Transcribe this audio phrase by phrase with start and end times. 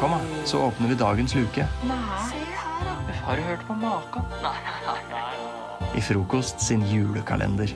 [0.00, 1.66] Kom, da, så åpner vi dagens luke.
[1.86, 2.42] Nei.
[3.22, 4.24] Har du hørt på maken?
[5.94, 7.70] I Frokost sin julekalender.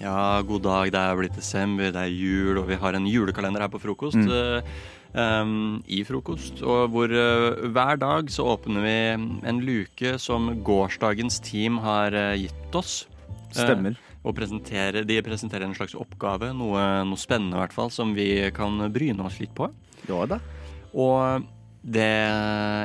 [0.00, 0.92] Ja, god dag.
[0.92, 4.20] Det er blitt desember, det er jul, og vi har en julekalender her på frokost.
[4.20, 4.68] Mm.
[5.16, 6.62] um, I frokost.
[6.64, 8.96] Og hvor uh, hver dag så åpner vi
[9.48, 13.02] en luke som gårsdagens team har uh, gitt oss.
[13.50, 13.66] Stemmer.
[13.66, 14.06] Stemmer.
[14.20, 18.34] og presentere, de presenterer en slags oppgave, noe, noe spennende i hvert fall, som vi
[18.52, 19.68] kan bryne oss litt på.
[20.08, 20.40] Ja da.
[20.94, 21.44] Og
[21.84, 22.02] det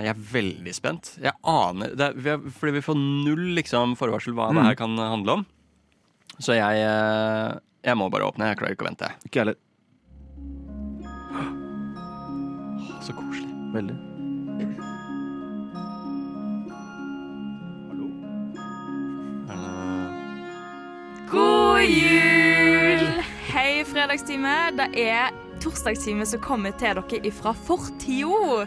[0.05, 1.17] Jeg er veldig spent.
[1.21, 4.65] Jeg aner det, er- Fordi vi får null liksom, forvarsel hva det Mm.
[4.65, 5.45] her kan handle om.
[6.39, 8.47] Så jeg eh, Jeg må bare åpne.
[8.49, 9.11] Jeg klarer ikke å vente.
[9.25, 9.55] Ikke heller.
[13.01, 13.51] Så koselig.
[13.73, 13.95] Veldig.
[19.49, 23.23] Er det God jul!
[23.51, 24.53] Hei, fredagstime.
[24.77, 25.33] Det er
[25.63, 28.65] torsdagstime som kommer til dere ifra fortida.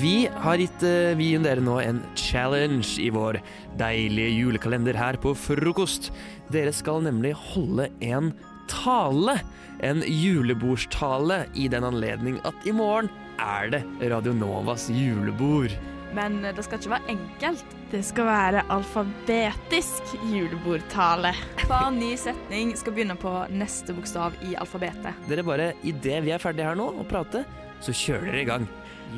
[0.00, 3.38] Vi har gitt eh, vi dere nå en challenge i vår
[3.80, 6.10] deilige julekalender her på frokost.
[6.52, 8.34] Dere skal nemlig holde en
[8.68, 9.38] tale.
[9.80, 13.08] En julebordstale i den anledning at i morgen
[13.40, 13.80] er det
[14.12, 15.72] Radio Novas julebord.
[16.16, 17.76] Men det skal ikke være enkelt.
[17.90, 21.32] Det skal være alfabetisk julebordtale.
[21.66, 25.14] Hver ny setning skal begynne på neste bokstav i alfabetet.
[25.30, 27.44] Dere bare, Idet vi er ferdige her nå og prate,
[27.82, 28.68] så kjører dere i gang.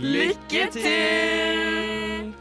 [0.00, 2.32] Lykke til!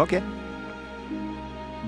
[0.00, 0.12] Ok.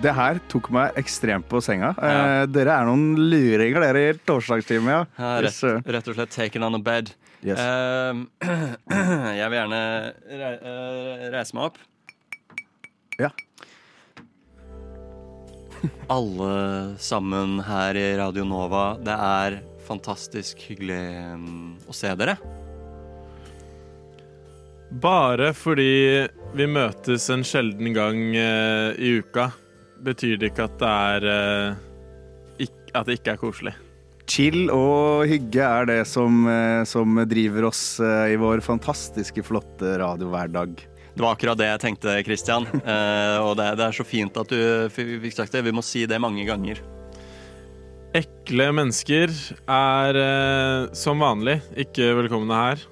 [0.03, 1.93] Det her tok meg ekstremt på senga.
[2.03, 2.23] Ja.
[2.43, 5.05] Eh, dere er noen luringer, dere i torsdagstime, ja.
[5.21, 7.13] Ja, rett, rett og slett taken on a bed.
[7.43, 7.59] Yes.
[7.59, 8.13] Eh,
[9.41, 9.81] jeg vil gjerne
[10.31, 11.81] eh, reise meg opp.
[13.21, 13.31] Ja.
[16.15, 16.53] Alle
[17.03, 21.03] sammen her i Radio Nova, det er fantastisk hyggelig
[21.43, 22.37] mm, å se dere.
[25.03, 29.49] Bare fordi vi møtes en sjelden gang eh, i uka,
[30.05, 31.81] betyr det ikke at det er eh,
[32.67, 33.73] ikk- At det ikke er koselig.
[34.31, 39.97] Chill og hygge er det som, eh, som driver oss eh, i vår fantastiske, flotte
[40.01, 40.79] radiohverdag.
[41.13, 42.69] Det var akkurat det jeg tenkte, Christian.
[42.83, 45.65] Eh, og det, det er så fint at du fikk sagt det.
[45.67, 46.81] Vi må si det mange ganger.
[48.17, 49.33] Ekle mennesker
[49.73, 52.83] er eh, som vanlig ikke velkomne her.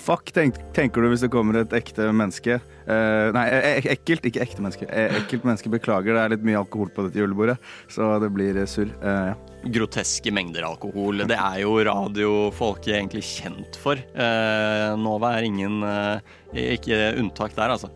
[0.00, 4.24] Fuck, tenk, tenker du hvis det kommer et ekte menneske uh, Nei, e- e- ekkelt,
[4.30, 4.88] ikke ekte menneske.
[4.88, 7.58] Eh, ekkelt menneske, beklager, det er litt mye alkohol på dette julebordet,
[7.92, 8.92] så det blir eh, surr.
[9.02, 9.36] Uh, ja.
[9.76, 11.26] Groteske mengder alkohol.
[11.28, 14.00] Det er jo radiofolket egentlig kjent for.
[14.16, 15.82] Uh, Nova er ingen
[16.56, 17.92] Ikke unntak der, altså.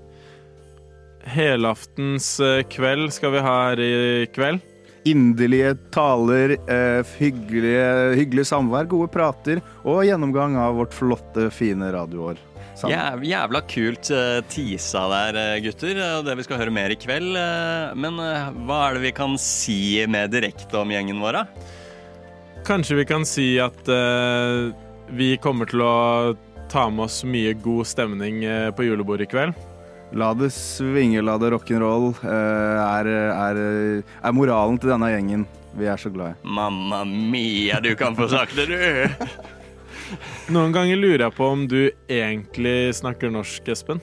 [1.34, 2.34] Helaftens
[2.70, 3.92] kveld skal vi ha her i
[4.34, 4.60] kveld.
[5.04, 12.40] Inderlige taler, eh, hyggelige, hyggelig samvær, gode prater og gjennomgang av vårt flotte, fine radioår.
[12.88, 16.00] Jæv, jævla kult uh, teasa der, eh, gutter.
[16.18, 17.36] Og det vi skal høre mer i kveld.
[17.38, 21.44] eh, men eh, hva er det vi kan si mer direkte om gjengen vår, da?
[22.66, 24.72] Kanskje vi kan si at uh,
[25.12, 25.94] vi kommer til å
[26.72, 29.58] ta med oss mye god stemning eh, på julebordet i kveld.
[30.12, 33.60] La det svinge, la det rock'n'roll eh, er, er,
[34.04, 36.46] er moralen til denne gjengen vi er så glad i.
[36.46, 39.26] Mamma mia, du kan få sagt det, du!
[40.54, 44.02] Noen ganger lurer jeg på om du egentlig snakker norsk, Espen.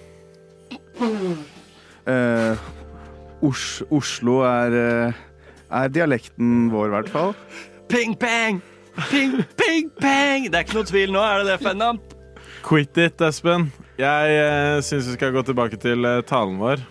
[2.10, 2.60] Eh,
[3.46, 5.22] Os Oslo er, eh,
[5.72, 7.36] er dialekten vår, i hvert fall.
[7.92, 8.60] Ping, pang!
[9.10, 10.50] Ping, ping, pang!
[10.50, 12.02] Det er ikke noe tvil nå, er det det, Fennam?
[12.66, 13.72] Quit it, Espen.
[14.02, 16.82] Jeg uh, syns vi skal gå tilbake til eh, talen vår.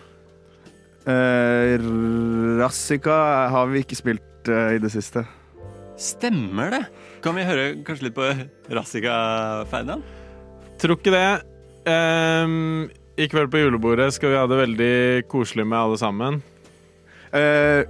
[1.09, 1.81] Eh,
[2.61, 3.17] Rassika
[3.51, 5.25] har vi ikke spilt eh, i det siste.
[5.99, 6.81] Stemmer det?
[7.25, 8.29] Kan vi høre kanskje litt på
[8.73, 9.15] Rassika,
[9.69, 10.05] Ferdinand?
[10.81, 11.25] Tror ikke det.
[11.89, 12.85] Ehm,
[13.17, 14.95] I kveld på julebordet skal vi ha det veldig
[15.29, 16.39] koselig med alle sammen.
[17.33, 17.81] Eh,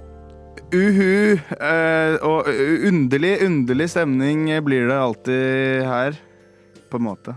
[0.72, 6.20] uhu eh, og uh, underlig, underlig stemning blir det alltid her,
[6.88, 7.36] på en måte.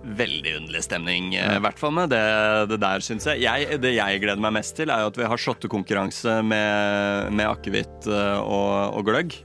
[0.00, 2.22] Veldig underlig stemning, eh, i hvert fall med det,
[2.70, 3.42] det der, syns jeg.
[3.44, 3.80] jeg.
[3.82, 8.08] Det jeg gleder meg mest til, er jo at vi har shottekonkurranse med, med akevitt
[8.08, 9.36] eh, og, og gløgg.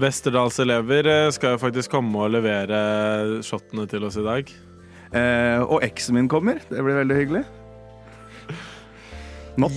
[0.00, 4.54] Westerdals-elever eh, skal jo faktisk komme og levere shottene til oss i dag.
[5.10, 6.62] Eh, og eksen min kommer.
[6.70, 7.44] Det blir veldig hyggelig.
[9.58, 9.74] Not.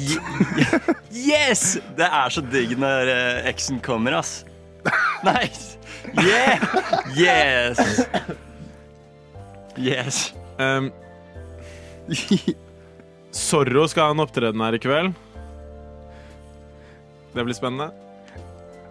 [1.10, 1.80] Yes!
[1.98, 3.10] Det er så digg når
[3.50, 4.44] eksen kommer, ass.
[5.26, 5.80] Nice!
[6.22, 6.62] Yeah!
[7.18, 7.82] Yes!
[9.78, 10.34] Yes.
[10.58, 10.92] Um,
[13.34, 15.14] Zorro skal ha en opptreden her i kveld.
[17.34, 17.90] Det blir spennende.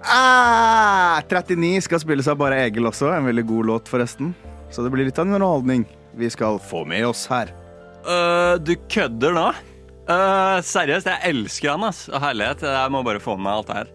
[0.02, 3.12] Ah, 39 skal spilles av bare Egil også.
[3.14, 4.32] En veldig god låt, forresten.
[4.70, 5.84] Så det blir litt av en underholdning
[6.18, 7.52] vi skal få med oss her.
[8.02, 9.46] Uh, du kødder nå?
[10.10, 12.08] Uh, seriøst, jeg elsker han, ass.
[12.10, 12.66] Herlighet.
[12.66, 13.92] Jeg må bare få med meg alt det her.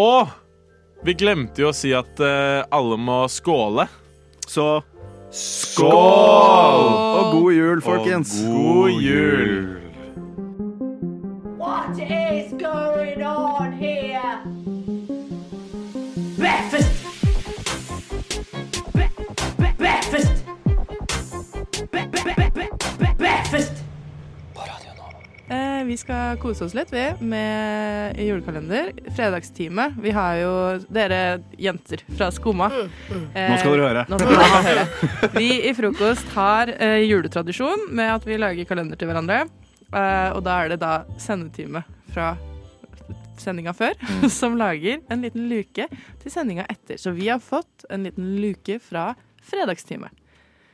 [0.00, 0.36] Og
[1.06, 3.88] vi glemte jo å si at uh, alle må skåle.
[4.50, 4.82] Så
[5.32, 5.90] skål!
[7.18, 8.34] Og god jul, folkens.
[8.46, 9.79] God jul.
[25.50, 28.92] Eh, vi skal kose oss litt, vi, med julekalender.
[29.16, 29.88] Fredagstime.
[29.98, 30.52] Vi har jo
[30.94, 32.68] dere jenter fra Skumma.
[33.34, 34.04] Eh, Nå skal dere høre.
[34.12, 34.84] nå skal dere høre.
[35.34, 39.40] Vi i Frokost har eh, juletradisjon med at vi lager kalender til hverandre.
[39.90, 41.82] Eh, og da er det da sendetime
[42.14, 42.36] fra
[43.40, 43.98] sendinga før
[44.38, 47.00] som lager en liten luke til sendinga etter.
[47.00, 49.16] Så vi har fått en liten luke fra
[49.50, 50.12] fredagstime.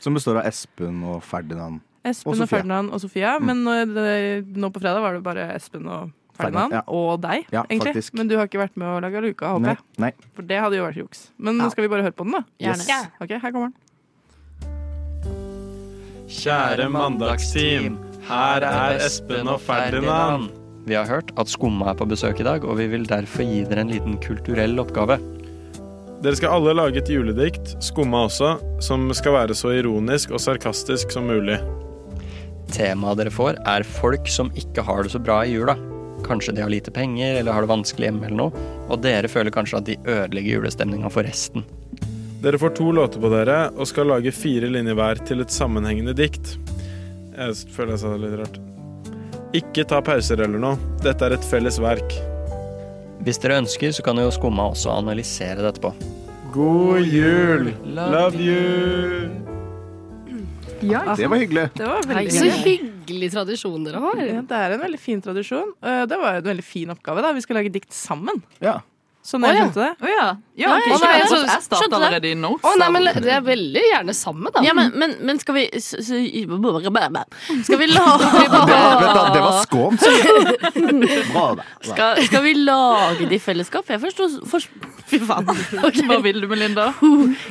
[0.04, 1.80] Som består av Espen og Ferdinand.
[2.06, 3.36] Espen Og og, Ferdinand og Sofia.
[3.42, 3.74] Men nå,
[4.56, 6.70] nå på fredag var det bare Espen og Ferdinand.
[6.70, 6.82] Ferdinand, ja.
[6.92, 7.94] Og deg, Ja, egentlig.
[7.94, 8.14] faktisk.
[8.18, 9.78] Men du har ikke vært med å lage luka, håper jeg.
[10.04, 10.12] Nei.
[10.36, 11.30] For det hadde jo vært juks.
[11.38, 11.68] Men Ja.
[11.72, 12.42] skal vi bare høre på den, da?
[12.60, 12.86] Yes.
[12.88, 13.06] Yes.
[13.20, 13.74] Ok, her kommer den.
[16.26, 17.96] Kjære mandagsteam.
[18.26, 20.50] Her er Espen og Ferdinand.
[20.86, 23.64] Vi har hørt at Skumma er på besøk i dag, og vi vil derfor gi
[23.66, 25.18] dere en liten kulturell oppgave.
[26.22, 31.12] Dere skal alle lage et juledikt, skumma også, som skal være så ironisk og sarkastisk
[31.12, 31.58] som mulig.
[32.72, 35.76] Temaet dere får, er folk som ikke har det så bra i jula.
[36.26, 39.54] Kanskje de har lite penger eller har det vanskelig hjemme eller noe, og dere føler
[39.54, 41.66] kanskje at de ødelegger julestemninga for resten.
[42.42, 46.14] Dere får to låter på dere og skal lage fire linjer hver til et sammenhengende
[46.16, 46.56] dikt.
[47.36, 48.60] Jeg føler jeg sa det litt rart.
[49.56, 50.76] Ikke ta pauser eller noe.
[51.04, 52.16] Dette er et felles verk.
[53.26, 55.94] Hvis dere ønsker, så kan jo Skumma også analysere det etterpå.
[56.54, 57.72] God jul!
[57.84, 59.55] Love you!
[61.16, 61.66] Det var hyggelig.
[61.76, 64.16] Det var veldig så hyggelig tradisjon dere har.
[64.26, 65.72] Ja, det er en veldig fin tradisjon.
[65.82, 67.22] Eh, Det var en veldig fin oppgave.
[67.22, 67.32] da.
[67.32, 68.42] Vi skal lage dikt sammen.
[68.60, 68.80] Ja.
[69.26, 70.06] Sånn jeg skjønte det.
[70.06, 70.26] Å ja.
[70.54, 71.96] ja nei, jeg jeg, så- jeg starter det.
[71.98, 72.62] allerede i notes.
[72.62, 74.62] Å nei, men Det er veldig gjerne sammen, da.
[74.62, 80.00] Ja, men, men, men skal vi Skal vi Det, lage vet du, det var skånt.
[81.32, 81.64] Bra, da.
[81.82, 83.88] skal, skal vi lage det i fellesskap?
[83.90, 84.62] Jeg forsto for,
[85.10, 85.46] Fy faen.
[86.06, 86.92] Hva vil du, Melinda?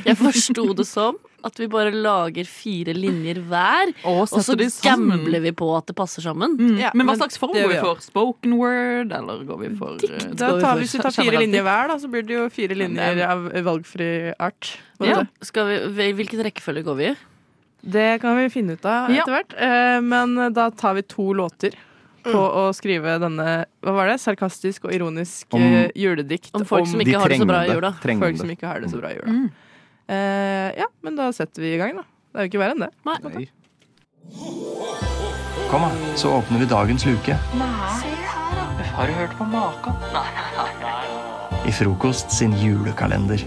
[0.06, 1.16] Jeg forsto det som
[1.46, 5.96] at vi bare lager fire linjer hver, Og og så gambler vi på at det
[5.96, 6.56] passer sammen.
[6.58, 6.74] Mm.
[6.82, 8.02] Ja, men hva men slags form går vi for?
[8.04, 10.28] Spoken word, eller går vi for Dikt?
[10.36, 12.76] Da tar for hvis vi tar fire linjer hver, da, så blir det jo fire
[12.76, 14.74] linjer av valgfri art.
[15.00, 15.22] Ja.
[15.44, 17.16] Skal vi, hvilken rekkefølge går vi i?
[17.86, 19.52] Det kan vi finne ut av etter hvert.
[19.60, 20.00] Ja.
[20.02, 21.76] Men da tar vi to låter
[22.26, 26.88] på å skrive denne hva var det, sarkastisk og ironisk Om- eh, juledikt Om folk
[26.90, 27.92] som ikke har det så bra i jula.
[28.02, 29.30] folk som ikke har det så bra i jula.
[29.30, 29.50] Mm.
[30.08, 32.04] Eh, ja, men da setter vi i gang, da.
[32.32, 32.92] Det er jo ikke verre enn det.
[33.06, 33.46] Nei.
[35.70, 38.12] Kom, da, så åpner vi dagens luke Nei.
[38.96, 39.96] Har du hørt på maken?
[41.66, 43.42] i Frokost sin julekalender.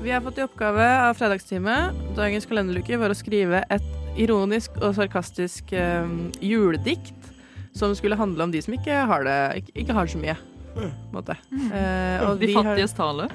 [0.00, 1.74] Vi har fått i oppgave av Fredagstime,
[2.16, 3.84] dagens kalenderluke, var å skrive et
[4.16, 7.28] ironisk og sarkastisk um, juledikt
[7.76, 10.38] som skulle handle om de som ikke har det, ikke, ikke har så mye.
[10.80, 13.28] Eh, og De vi har- tale?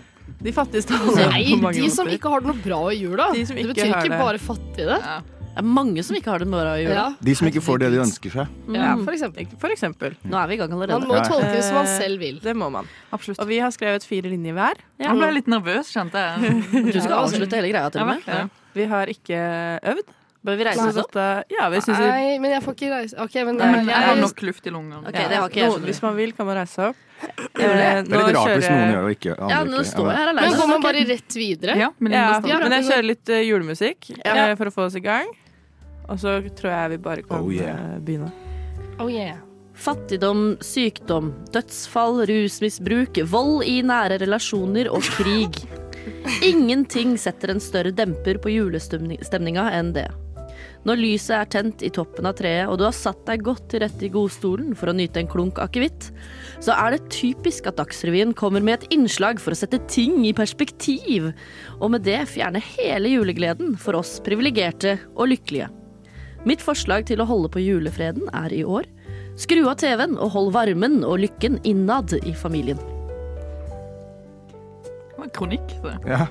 [0.46, 1.16] De fattiges tale.
[1.32, 2.18] Nei, på mange de som måter.
[2.20, 3.32] ikke har det noe bra i jula.
[3.34, 4.20] De som Det betyr har ikke det.
[4.20, 4.98] bare fattige.
[5.02, 5.22] Ja.
[5.56, 6.96] Det er mange som ikke har det bra i jula.
[6.96, 7.06] Ja.
[7.24, 8.48] De som ikke får det de ønsker seg.
[8.76, 9.06] ja, Mm.
[9.06, 9.48] for eksempel.
[9.58, 10.16] For eksempel.
[10.28, 11.24] Nå er vi i gang Man må Ja.
[11.24, 12.40] tolke det som man selv vil.
[12.44, 12.86] Det må man.
[13.14, 13.40] Absolutt.
[13.40, 14.76] Og vi har skrevet fire linjer hver.
[15.00, 15.14] Ja.
[15.14, 16.92] Jeg ble litt nervøs, kjente jeg.
[16.92, 18.22] Du skal avslutte hele greia til og med.
[18.28, 18.48] ja.
[18.76, 20.04] Vi har ikke øvd.
[20.46, 21.16] Bør vi reise oss opp?
[21.50, 23.18] ja, vi synes Nei, men jeg får ikke reise.
[23.24, 25.02] Ok, men Nei, jeg, Jeg har nok luft i lungene.
[25.10, 27.02] Okay, det har ikke jeg, skjønner Hvis man vil, kan man reise opp.
[27.56, 30.20] Det er litt rart hvis noen gjør det og ikke andre Ja, nå står jeg
[30.20, 31.78] her men går man bare rett videre?
[31.80, 34.34] Ja, men, Ja, men jeg kjører litt eh, julemusikk Ja.
[34.50, 35.32] eh, for å få oss i gang.
[36.12, 37.80] Og så tror jeg vi bare kan Oh, yeah.
[37.96, 38.30] eh, begynne.
[39.00, 39.40] Oh yeah.
[39.76, 45.58] Fattigdom, sykdom, dødsfall, rusmisbruk, vold i nære relasjoner og krig.
[46.52, 50.08] Ingenting setter en større demper på julestemninga enn det.
[50.86, 53.82] Når lyset er tent i toppen av treet, og du har satt deg godt til
[53.82, 56.12] rette i godstolen for å nyte en klunk akevitt,
[56.62, 60.36] så er det typisk at Dagsrevyen kommer med et innslag for å sette ting i
[60.38, 61.32] perspektiv,
[61.80, 65.72] og med det fjerne hele julegleden for oss privilegerte og lykkelige.
[66.46, 68.86] Mitt forslag til å holde på julefreden er i år
[69.42, 72.80] skru av TV-en og hold varmen og lykken innad i familien.
[74.46, 75.76] Det var en kronikk.
[75.84, 75.98] Det.
[76.14, 76.28] Ja.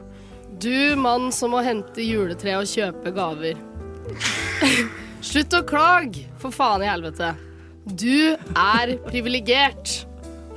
[0.62, 3.58] Du mann som må hente juletre og kjøpe gaver.
[5.24, 7.32] Slutt å klage, for faen i helvete.
[7.84, 10.06] Du er privilegert.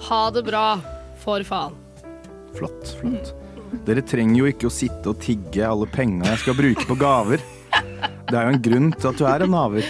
[0.07, 0.77] Ha det bra,
[1.23, 1.75] for faen.
[2.57, 3.33] Flott, flott.
[3.87, 7.41] Dere trenger jo ikke å sitte og tigge alle penga jeg skal bruke på gaver.
[8.27, 9.89] Det er jo en grunn til at du er en naver.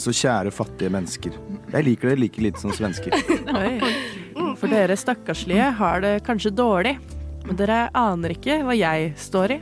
[0.00, 1.34] Så kjære fattige mennesker.
[1.72, 3.14] Jeg liker dere like lite som svensker.
[3.54, 3.78] Oi.
[4.60, 6.94] For dere stakkarslige har det kanskje dårlig,
[7.44, 9.58] men dere aner ikke hva jeg står i.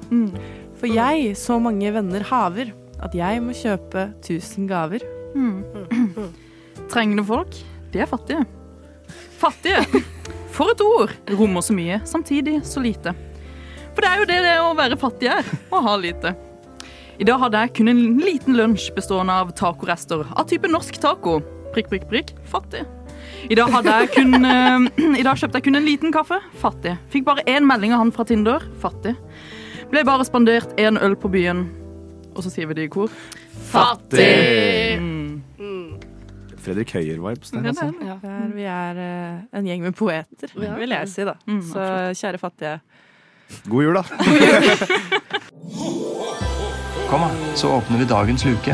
[0.83, 2.73] For jeg så mange venner haver
[3.07, 5.05] at jeg må kjøpe tusen gaver.
[6.91, 7.55] Trengende folk,
[7.95, 8.43] de er fattige.
[9.39, 9.85] Fattige!
[10.57, 11.12] For et ord!
[11.39, 13.15] Rommer så mye, samtidig så lite.
[13.93, 16.35] For det er jo det det å være fattig er, å ha lite.
[17.23, 21.39] I dag hadde jeg kun en liten lunsj bestående av tacorester av type norsk taco.
[21.77, 22.35] Prikk, prikk, prikk.
[22.51, 22.83] Fattig.
[23.47, 26.43] I dag, hadde jeg kun, uh, I dag kjøpte jeg kun en liten kaffe.
[26.59, 26.99] Fattig.
[27.15, 28.67] Fikk bare én melding av han fra Tinder.
[28.83, 29.15] Fattig.
[29.92, 31.66] Ble bare spandert én øl på byen.
[32.32, 33.12] Og så sier vi det i kor.
[33.68, 34.96] Fattig!
[35.00, 35.42] Mm.
[36.62, 37.88] Fredrik Høyer-vibes der, Ja, altså.
[38.06, 38.46] Ja, er.
[38.54, 40.75] Vi er uh, en gjeng med poeter, Ja.
[40.78, 41.34] vil jeg si, da.
[41.46, 41.87] Mm, Så
[42.20, 42.80] kjære fattige.
[43.68, 44.02] God jul, da.
[47.11, 48.72] Kom, da, så åpner vi dagens luke.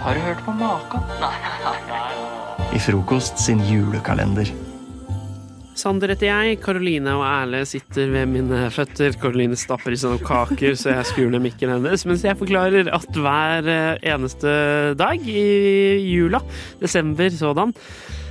[0.00, 1.00] Har du hørt på maken?
[2.72, 4.48] I Frokost sin julekalender.
[5.78, 6.58] Sander heter jeg.
[6.64, 9.14] Karoline og Erle sitter ved mine føtter.
[9.20, 12.04] Karoline stapper i seg noen kaker, så jeg skrur ned mikken hennes.
[12.08, 14.52] Mens jeg forklarer at hver eh, eneste
[15.00, 15.44] dag i
[16.10, 16.42] jula,
[16.82, 17.74] desember sådan,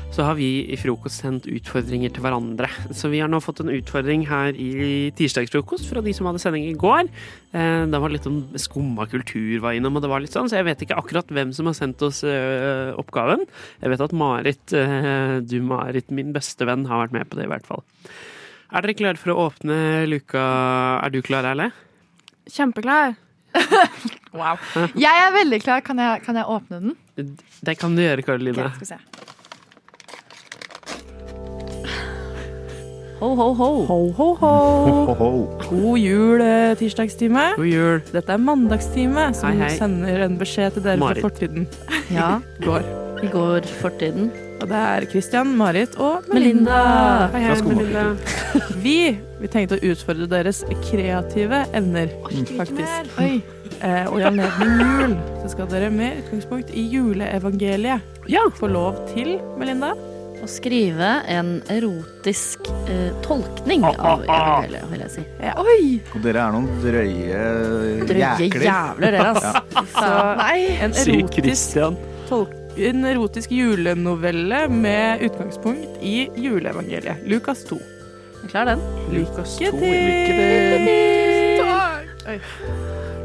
[0.10, 2.68] så har vi i frokost sendt utfordringer til hverandre.
[2.98, 6.66] Så vi har nå fått en utfordring her i tirsdagsfrokost fra de som hadde sending
[6.66, 7.08] i går.
[7.54, 10.58] Eh, Det var litt om skumma kultur var innom, og det var litt sånn, så
[10.60, 13.46] jeg vet ikke akkurat hvem som har sendt oss eh, oppgaven.
[13.84, 17.46] Jeg vet at Marit, eh, du Marit, min beste venn, har vært med på det
[17.46, 17.86] i hvert fall.
[18.74, 20.42] Er dere klare for å åpne luka?
[21.06, 21.72] Er du klar, Erle?
[22.50, 23.16] Kjempeklar.
[24.40, 24.58] wow.
[24.94, 25.82] Jeg er veldig klar.
[25.86, 27.34] Kan jeg, kan jeg åpne den?
[27.66, 28.68] Det kan du gjøre, Karoline.
[28.70, 29.38] Okay, skal vi se.
[33.20, 33.70] Ho, ho, ho.
[33.86, 34.52] Ho, ho, ho.
[35.08, 35.30] Ho, ho.
[35.70, 37.50] God jul, eh, tirsdagstime.
[37.58, 37.98] God jul.
[38.14, 39.74] Dette er mandagstime, som Hei, hei.
[39.76, 41.20] sender en beskjed til dere Marit.
[41.22, 41.68] fra fortiden.
[42.16, 42.86] Ja, Går.
[43.22, 44.32] i går fortiden.
[44.62, 46.80] Og det er Christian, Marit og Melinda.
[46.80, 47.28] Melinda.
[47.36, 48.06] Hei, hei, Melinda.
[48.84, 48.96] Vi,
[49.42, 52.08] vi tenkte å utfordre deres kreative evner,
[52.56, 53.12] faktisk.
[53.20, 53.42] Oi.
[53.84, 58.42] Eh, og i anledning jul så skal dere med utgangspunkt i juleevangeliet Ja.
[58.56, 59.94] få lov til, Melinda,
[60.40, 65.24] Å skrive en erotisk eh, tolkning av evangeliet, vil jeg si.
[65.60, 65.82] Oi.
[66.16, 67.42] Og dere er noen drøye
[68.08, 68.66] Drøye jækler.
[68.70, 69.52] jævler, dere, altså.
[69.94, 70.60] Så Nei.
[70.86, 71.78] en erotisk,
[72.30, 72.56] tolk,
[72.90, 77.26] en erotisk julenovelle med utgangspunkt i juleevangeliet.
[77.28, 77.80] Lukas 2.
[78.48, 78.86] Klar den?
[79.12, 80.80] Lykke to, til!
[82.30, 82.40] Oi.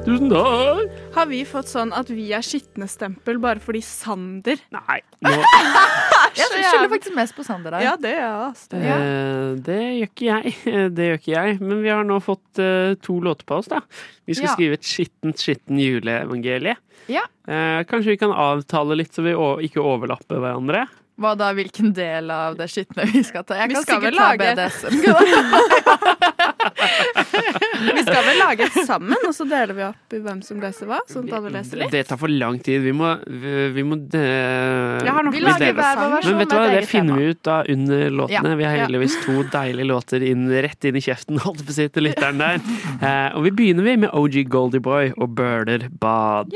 [0.04, 0.98] Tusen takk.
[1.14, 5.32] Har vi fått sånn at vi er skitne stempel bare fordi Sander Nei, nå,
[6.36, 7.84] Jeg skylder faktisk mest på Sander der.
[7.84, 8.54] Ja, det er.
[8.72, 8.96] Ja.
[8.98, 10.54] eh, det gjør ikke jeg.
[10.96, 11.60] Det gjør ikke jeg.
[11.60, 13.80] Men vi har nå fått eh, to låter på oss, da.
[14.26, 14.54] Vi skal Ja.
[14.56, 16.76] skrive et skittent, skitten juleevangelie.
[17.12, 17.22] Ja.
[17.46, 19.34] Eh, kanskje vi kan avtale litt, så vi
[19.68, 20.86] ikke overlapper hverandre.
[21.14, 23.54] Hva da, hvilken del av det skitne vi skal ta?
[23.60, 24.94] Jeg Vi kan sikkert ta lage- BDSM.
[27.94, 30.88] vi skal vel lage et sammen, og så deler vi opp i hvem som leser
[30.90, 31.92] hva, sånn at alle leser litt.
[31.94, 32.82] Det tar for lang tid.
[32.84, 36.56] Vi må, vi, vi må Jeg har vi lager hver vår versjon Men vet du
[36.58, 38.54] hva, det finner vi ut da under låtene.
[38.54, 41.78] Ja, Vi har heldigvis to deilige låter inn, rett inn i kjeften, holdt på å
[41.78, 42.62] si til lytteren der.
[42.98, 46.54] Eh, og vi begynner vi med OG Goldie og Burner Bad.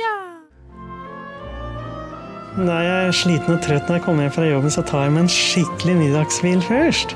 [2.58, 5.12] Når jeg er sliten og trøtt når jeg kommer hjem fra jobben, så tar jeg
[5.14, 7.12] meg en skikkelig middagshvil først.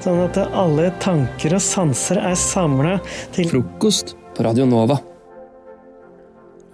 [0.00, 2.94] Sånn at alle tanker og sanser er samla
[3.36, 4.96] til Frokost på Radio Nova.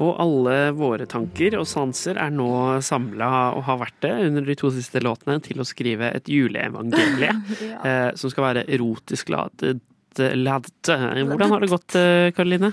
[0.07, 2.53] Og alle våre tanker og sanser er nå
[2.87, 7.35] samla og har vært det under de to siste låtene til å skrive et juleevangelie
[7.89, 9.81] eh, som skal være erotisk ladet.
[10.15, 10.95] ladet.
[11.27, 12.71] Hvordan har det gått, eh, Karoline?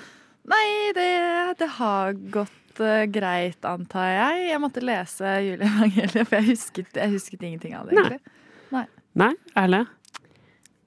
[0.50, 1.12] Nei, det,
[1.58, 4.50] det har gått eh, greit, antar jeg.
[4.50, 8.06] Jeg måtte lese juleevangeliet, for jeg husket, jeg husket ingenting av det, Nei.
[8.10, 8.36] egentlig.
[9.20, 9.86] Nei, Erle?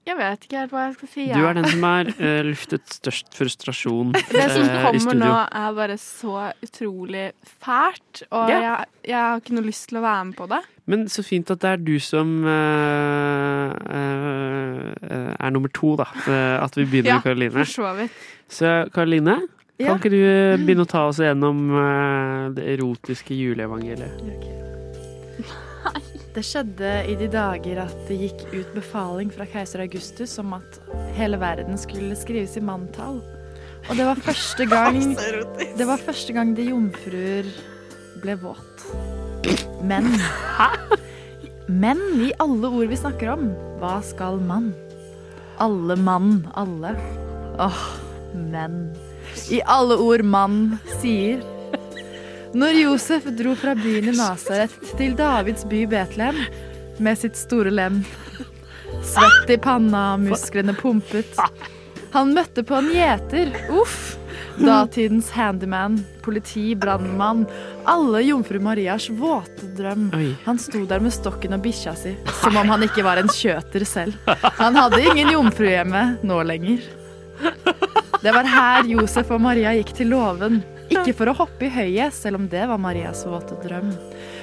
[0.03, 1.25] Jeg vet ikke helt hva jeg skal si.
[1.31, 4.41] Du er den som har uh, luftet størst frustrasjon i studio.
[4.41, 5.31] Det som eh, kommer nå,
[5.63, 7.27] er bare så utrolig
[7.63, 8.65] fælt, og yeah.
[8.65, 10.61] jeg, jeg har ikke noe lyst til å være med på det.
[10.91, 14.91] Men så fint at det er du som uh, uh,
[15.39, 16.09] er nummer to, da.
[16.59, 18.09] At vi begynner Ja, med Karoline.
[18.51, 19.39] Så Karoline,
[19.79, 19.95] kan Ja.
[19.97, 24.15] ikke du eh, begynne å ta oss gjennom eh, det erotiske juleevangeliet?
[26.33, 30.79] Det skjedde i de dager at det gikk ut befaling fra keiser Augustus om at
[31.13, 33.19] hele verden skulle skrives i manntall.
[33.91, 34.97] Og det var første gang
[35.79, 37.51] Det var første gang de jomfruer
[38.23, 38.87] ble våt.
[39.85, 40.09] Men
[41.69, 43.51] Men i alle ord vi snakker om,
[43.83, 44.71] hva skal mann?
[45.61, 46.95] Alle mann, alle.
[47.61, 47.83] Åh,
[48.35, 48.87] menn.
[49.53, 51.43] I alle ord mann sier.
[52.53, 56.43] Når Josef dro fra byen i Nasaret til Davids by Betlehem
[57.03, 58.03] med sitt store lem,
[59.01, 61.39] svett i panna, musklene pumpet.
[62.13, 63.55] Han møtte på en gjeter.
[63.73, 64.19] Uff!
[64.61, 67.47] Datidens handyman, politi, brannmann.
[67.89, 70.11] Alle jomfru Marias våte drøm.
[70.45, 72.13] Han sto der med stokken og bikkja si,
[72.43, 74.35] som om han ikke var en kjøter selv.
[74.61, 76.85] Han hadde ingen jomfru hjemme nå lenger.
[78.23, 80.61] Det var her Josef og Maria gikk til låven.
[80.93, 83.89] Ikke for å hoppe i høyet, selv om det var Marias våte drøm.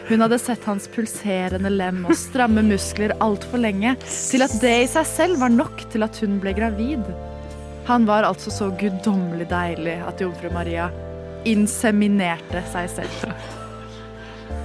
[0.10, 4.90] Hun hadde sett hans pulserende lem og stramme muskler altfor lenge til at det i
[4.92, 7.08] seg selv var nok til at hun ble gravid.
[7.88, 10.90] Han var altså så guddommelig deilig at jomfru Maria
[11.48, 13.50] inseminerte seg selv.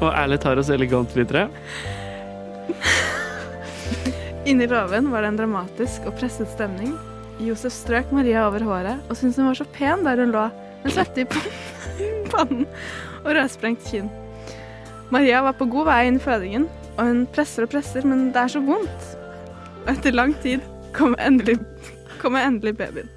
[0.00, 1.46] Og ærlig tar oss elegant videre.
[4.44, 6.96] Inni låven var det en dramatisk og presset stemning.
[7.42, 10.44] Josef strøk Maria over håret og syntes hun var så pen der hun lå,
[10.84, 11.26] med svette i
[12.30, 12.66] pannen
[13.24, 14.10] og rødsprengt kinn.
[15.14, 18.40] Maria var på god vei inn i fødingen, og hun presser og presser, men det
[18.40, 19.10] er så vondt.
[19.84, 20.64] Og etter lang tid
[20.96, 21.58] kommer endelig,
[22.22, 23.10] kommer endelig babyen.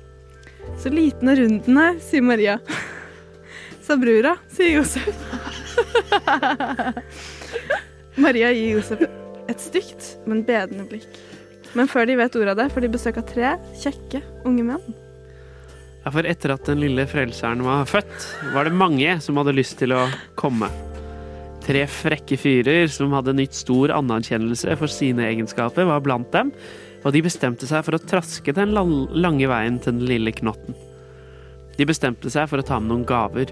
[0.82, 2.58] Så liten og rund den er, sier Maria.
[3.86, 5.08] Sa brura, sier Josef.
[8.24, 9.06] Maria gir Josef
[9.48, 11.10] et stygt, men bedende blikk.
[11.76, 14.96] Men før de vet ordet av det, får de besøk av tre kjekke unge menn.
[16.06, 19.76] Ja, for etter at den lille frelseren var født, var det mange som hadde lyst
[19.82, 20.06] til å
[20.40, 20.70] komme.
[21.68, 26.54] Tre frekke fyrer som hadde nytt stor anerkjennelse for sine egenskaper, var blant dem,
[27.04, 30.78] og de bestemte seg for å traske den lange veien til den lille knotten.
[31.78, 33.52] De bestemte seg for å ta med noen gaver.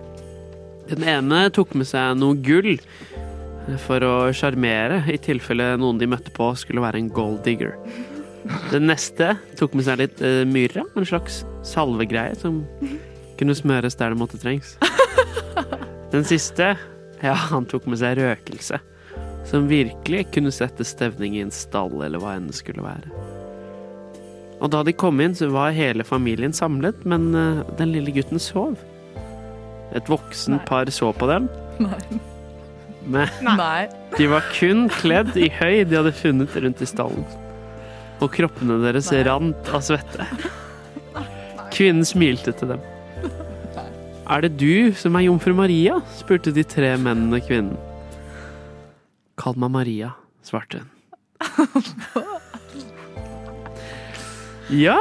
[0.90, 2.78] Den ene tok med seg noe gull
[3.82, 7.74] for å sjarmere, i tilfelle noen de møtte på skulle være en gold digger.
[8.70, 12.62] Den neste tok med seg litt uh, myrra, en slags salvegreie som
[13.40, 14.76] kunne smøres der det måtte trengs.
[16.14, 16.76] Den siste,
[17.26, 18.78] ja, han tok med seg røkelse,
[19.50, 23.10] som virkelig kunne sette stevning i en stall eller hva enn det skulle være.
[24.64, 28.40] Og da de kom inn, så var hele familien samlet, men uh, den lille gutten
[28.40, 28.78] sov.
[29.96, 31.50] Et voksen par så på dem,
[31.82, 32.00] Nei.
[33.06, 33.88] Men Nei.
[34.18, 37.26] de var kun kledd i høy de hadde funnet rundt i stallen.
[38.24, 40.26] Og kroppene deres rant av svette.
[41.76, 42.84] Kvinnen smilte til dem.
[44.26, 46.00] Er det du som er jomfru Maria?
[46.18, 47.78] spurte de tre mennene kvinnen.
[49.38, 50.14] Kall meg Maria,
[50.48, 50.90] svarte hun.
[54.74, 54.98] Ja,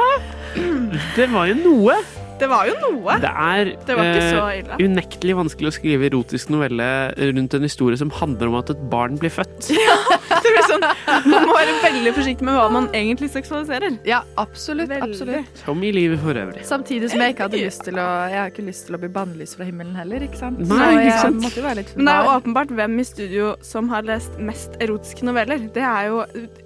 [1.15, 1.95] det var jo noe.
[2.39, 3.15] Det var jo noe.
[3.23, 4.79] Det er Det var ikke så ille.
[4.89, 6.87] unektelig vanskelig å skrive erotisk novelle
[7.31, 9.69] rundt en historie som handler om at et barn blir født.
[10.45, 10.83] Det blir sånn,
[11.31, 13.97] man må være veldig forsiktig med hva man egentlig seksualiserer.
[14.07, 14.91] Ja, absolutt.
[15.01, 15.61] absolutt.
[15.63, 16.63] Som i livet for øvrig.
[16.67, 19.09] Samtidig som jeg ikke hadde lyst til å Jeg har ikke lyst til å bli
[19.15, 20.59] bannlyst fra himmelen heller, ikke sant?
[20.61, 21.41] Nei, Så ikke jeg sant.
[21.43, 24.37] måtte jo være litt Men det er jo åpenbart hvem i studio som har lest
[24.39, 25.65] mest erotiske noveller.
[25.75, 26.21] Det er jo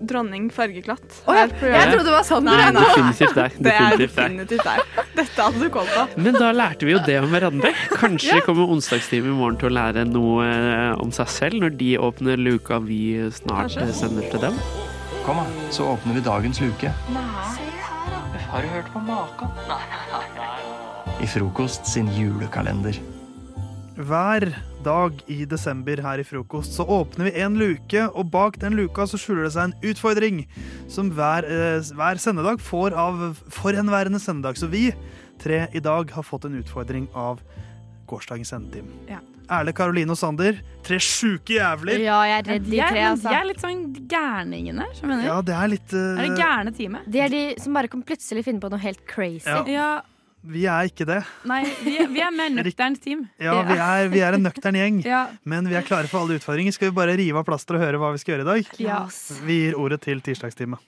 [0.09, 1.05] dronning Fargeklatt.
[1.25, 2.47] Oh, ja, jeg trodde det var sånn.
[2.49, 2.83] Nei, nei.
[2.89, 3.57] Definitivt deg.
[3.59, 5.05] Det er Definitivt deg.
[5.19, 6.05] Dette hadde du koll på.
[6.19, 7.71] Men da lærte vi jo det om hverandre.
[7.99, 11.91] Kanskje kommer onsdagstime i morgen til å lære noe eh, om seg selv når de
[11.99, 13.01] åpner luka vi
[13.35, 13.93] snart Kanskje.
[13.93, 14.55] sender til dem.
[15.25, 16.89] Kom, da, så åpner vi dagens luke.
[17.13, 17.67] Nei.
[18.49, 19.51] Har du hørt på maken?
[21.21, 22.97] I Frokost sin julekalender.
[23.99, 24.47] Hver
[24.81, 29.05] dag i desember her i frokost så åpner vi en luke, og bak den luka
[29.05, 30.45] så skjuler det seg en utfordring
[30.89, 34.57] som hver, eh, hver sendedag får av forhenværende sendedag.
[34.57, 34.93] Så vi
[35.37, 37.43] tre i dag har fått en utfordring av
[38.09, 38.91] gårsdagens sendetime.
[39.09, 39.19] Ja.
[39.49, 41.97] Erle, Karoline og Sander, tre sjuke jævler.
[42.03, 43.31] Ja, jeg er redd de er, tre, altså.
[43.31, 43.79] de er litt sånn
[44.11, 44.85] gærningene?
[45.25, 46.03] Ja, det er litt uh...
[46.19, 47.07] Er det gærne teamet?
[47.09, 49.49] De er de som bare kan plutselig finne på noe helt crazy.
[49.49, 49.63] Ja.
[49.65, 49.89] Ja,
[50.45, 51.17] Vi er ikke det.
[51.49, 53.25] nei, vi, vi er mer nøkternt team.
[53.41, 55.25] Ja, vi er, vi er en nøktern gjeng, Ja.
[55.43, 56.71] men vi er klare for alle utfordringer.
[56.77, 58.71] Skal vi bare rive av plasteret og høre hva vi skal gjøre i dag?
[58.85, 59.19] Yes.
[59.49, 60.85] Vi gir ordet til tirsdagsteamet.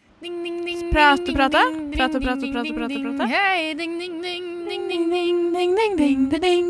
[0.91, 1.61] Prate, prate.
[1.95, 3.27] Prate, prate, prate, prate, prate.
[3.31, 6.69] Hei, ding, ding, ding, ding, ding, ding, ding, ding, ding, ding,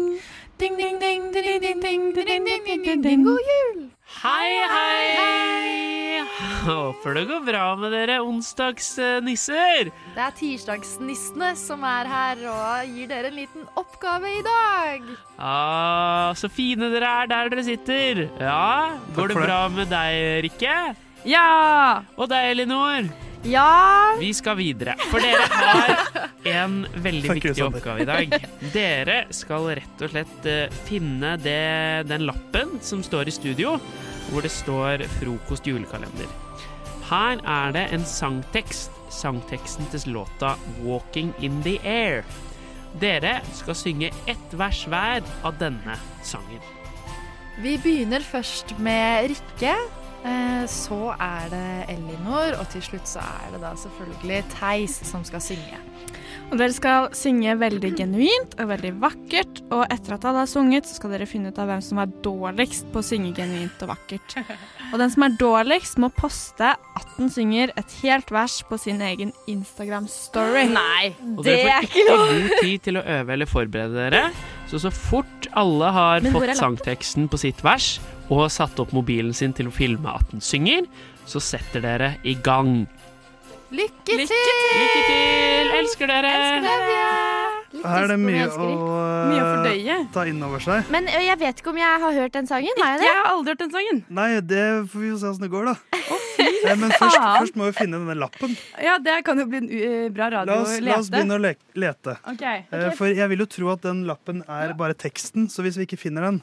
[0.62, 0.78] ding.
[0.78, 3.24] Ding, ding, ding, ding, ding, ding, ding, ding, ding.
[3.26, 3.80] God jul!
[4.22, 6.22] Hei, hei!
[6.62, 9.90] Håper det går bra med dere onsdagsnisser.
[10.14, 15.08] Det er tirsdagsnissene som er her og gir dere en liten oppgave i dag.
[15.42, 18.28] Ah, så fine dere er der dere sitter.
[18.38, 19.40] Ja, Går det.
[19.42, 20.78] bra med deg, Rikke?
[21.26, 22.04] Ja!
[22.18, 23.10] Og deg, Elinor?
[23.44, 24.16] Ja!
[24.20, 28.36] Vi skal videre, for dere har en veldig viktig oppgave i dag.
[28.74, 33.78] Dere skal rett og slett eh, finne det, den lappen som står i studio,
[34.30, 36.30] hvor det står 'Frokost julekalender'.
[37.10, 38.92] Her er det en sangtekst.
[39.12, 42.24] Sangteksten til låta 'Walking in the Air'.
[43.00, 46.62] Dere skal synge ett vers hver av denne sangen.
[47.62, 49.76] Vi begynner først med Rikke.
[50.26, 55.26] Eh, Så er det Elinor, og til slutt så er det da selvfølgelig Theis som
[55.28, 55.80] skal synge.
[56.52, 59.62] Og dere skal synge veldig genuint og veldig vakkert.
[59.72, 62.12] Og etter at alle har sunget, så skal dere finne ut av hvem som er
[62.26, 64.36] dårligst på å synge genuint og vakkert.
[64.92, 69.00] Og den som er dårligst, må poste at den synger et helt vers på sin
[69.08, 70.68] egen Instagram-story.
[70.76, 72.26] Nei, det er ikke lov!
[72.28, 74.26] Og dere får ikke god tid til å øve eller forberede dere.
[74.68, 77.96] Så så fort alle har fått sangteksten på sitt vers
[78.32, 80.88] og har satt opp mobilen sin til å filme at den synger,
[81.28, 82.86] så setter dere i gang.
[83.72, 84.24] Lykke til!
[84.28, 85.70] Lykke til!
[85.82, 86.32] Elsker dere!
[87.82, 88.66] Her er det mye å,
[89.32, 89.96] Mye å fordøye.
[90.14, 90.90] ta inn over seg.
[90.92, 92.82] Men jeg vet ikke om jeg har hørt den sangen.
[92.82, 93.06] Har jeg det?
[93.08, 94.02] Jeg har aldri hørt den sangen.
[94.12, 95.76] Nei, det får vi jo se åssen det går, da.
[96.42, 98.58] Eh, Men først, først må vi finne denne lappen.
[98.84, 100.90] Ja, det kan jo bli en uh, bra radio La å oss, lete.
[100.92, 101.54] la oss begynne å le
[101.86, 102.18] lete.
[102.34, 102.44] Ok.
[102.50, 105.88] Eh, For jeg vil jo tro at den lappen er bare teksten, så hvis vi
[105.88, 106.42] ikke finner den,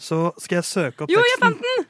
[0.00, 1.44] så skal jeg søke opp Jo, jeg teksten.
[1.44, 1.88] fant den!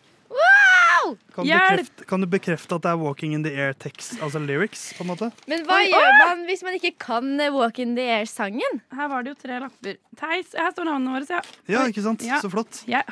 [1.35, 1.71] Kan du, Hjelp!
[1.81, 5.03] bekrefte, kan du bekrefte at det er 'Walking in the Air' tekst, altså lyrics, på
[5.03, 5.31] en måte?
[5.51, 8.81] Men hva Oi, gjør man hvis man ikke kan eh, Walk in the Air-sangen?
[8.95, 9.97] Her var det jo tre lapper.
[10.21, 11.27] Theis, her står navnene våre.
[11.31, 11.41] Ja.
[11.73, 12.23] Ja, ikke sant?
[12.23, 12.39] Ja.
[12.45, 12.83] Så flott.
[12.87, 13.03] Ja.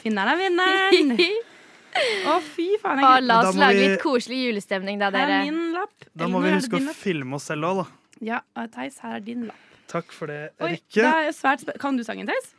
[0.00, 1.20] Finneren er vinneren.
[2.30, 3.00] Å, fy faen.
[3.00, 5.92] Jeg la oss lage vi- litt koselig julestemning, da, Her er min lapp.
[6.14, 6.96] Da må vi huske å lapp?
[6.96, 7.86] filme oss selv òg, da.
[8.20, 8.40] Ja,
[8.72, 9.60] Theis, her er din lapp.
[9.88, 12.54] Takk for det, Oi, det er Kan du sangen, Theis?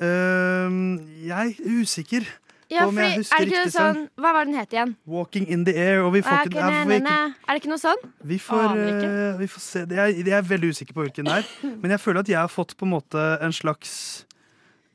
[0.00, 0.78] Ehm,
[1.26, 2.24] jeg er usikker
[2.70, 4.04] Ja, fordi, er det ikke riktig sånn.
[4.16, 4.94] Hva var den het igjen?
[5.04, 7.72] 'Walking in the Air', og vi får ikke, ikke, ja, ne, ikke er det ikke
[7.72, 8.02] noe sånn?
[8.22, 9.84] Vi får, uh, vi får se.
[9.90, 11.48] Jeg, jeg er veldig usikker på hvilken det er.
[11.82, 14.24] Men jeg føler at jeg har fått på en måte en slags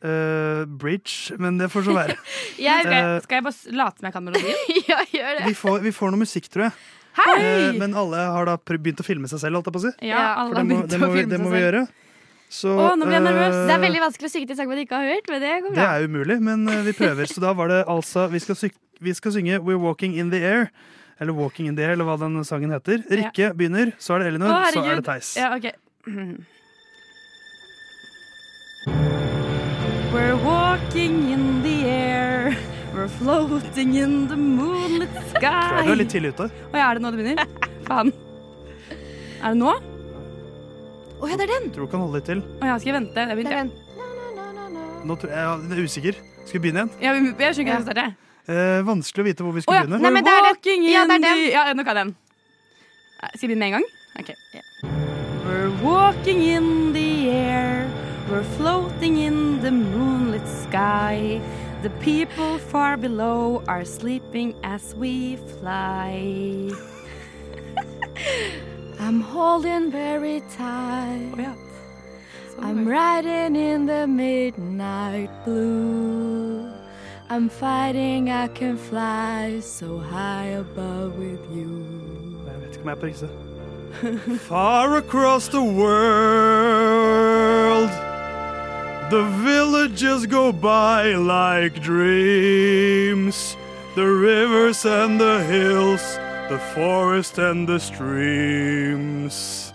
[0.06, 2.16] uh, bridge, men det får så være.
[2.68, 4.62] Jeg, skal, Eh, skal jeg bare late som jeg kan melodien?
[4.92, 6.76] ja, gjør Vi får, vi får noe musikk, tror jeg.
[7.16, 7.36] Hei!
[7.42, 9.94] Eh, men alle har da begynt å filme seg selv, holdt jeg på å si.
[10.08, 11.32] Ja, alle har det må, å filme vi, selv.
[11.32, 11.68] det må seg vi selv.
[11.68, 11.84] gjøre.
[12.56, 13.54] Så, Åh, nå ble jeg nervøs.
[13.58, 15.54] eh, Det er veldig vanskelig å synge til sang man ikke har hørt, men det
[15.66, 15.76] går bra.
[15.76, 17.28] Det er umulig, men eh, vi prøver.
[17.28, 18.56] Så da var det altså Vi skal,
[19.02, 20.70] vi skal synge 'We're Walking in the Air'.
[21.20, 23.04] Eller 'Walking in the Air', eller hva den sangen heter.
[23.12, 25.36] Rikke begynner, så er det Elinor, Åh, så er det Theis.
[25.38, 25.72] Ja, okay.
[30.14, 32.56] We're walking in the air.
[32.94, 35.42] We're floating in the moonlit sky.
[35.42, 36.48] Tror jeg du er litt tidlig ute.
[36.72, 37.68] Å ja, er det nå det begynner?
[37.90, 38.14] Faen.
[39.44, 39.74] Er det nå?
[41.22, 41.72] Å ja, det er den!
[41.74, 42.42] Tror du kan holde litt til.
[42.62, 43.22] Å ja, skal jeg vente?
[43.32, 43.62] Jeg begynte.
[45.06, 46.16] Nå tror jeg, jeg er usikker.
[46.46, 46.92] Skal vi begynne igjen?
[47.02, 48.14] Ja, vi- jeg skjønner ikke hva det er.
[48.46, 49.82] Eh, vanskelig å vite hvor vi Å skal ja.
[49.86, 50.02] begynne.
[50.02, 50.50] Nei, men det er det.
[50.52, 51.38] walking Ja, in det er den.
[51.38, 52.16] the Ja, nå kan jeg den.
[53.24, 53.86] Eh, Skal jeg begynne med en gang?
[54.20, 54.30] Ok.
[55.46, 57.90] We're walking in the air.
[58.30, 61.40] We're floating in the moonlit sky.
[61.84, 66.72] The people far below are sleeping as we fly.
[69.00, 71.32] I'm holding very tight.
[71.36, 71.54] Å ja.
[72.60, 76.72] I'm riding in the midnight blue.
[77.30, 81.86] I'm fighting, I can fly so high above with you.
[82.46, 83.30] Jeg vet ikke om jeg er på riktig.
[84.40, 85.86] Far across the world
[89.10, 93.56] The villages go by like dreams
[93.96, 99.72] The rivers and the hills The forest and the streams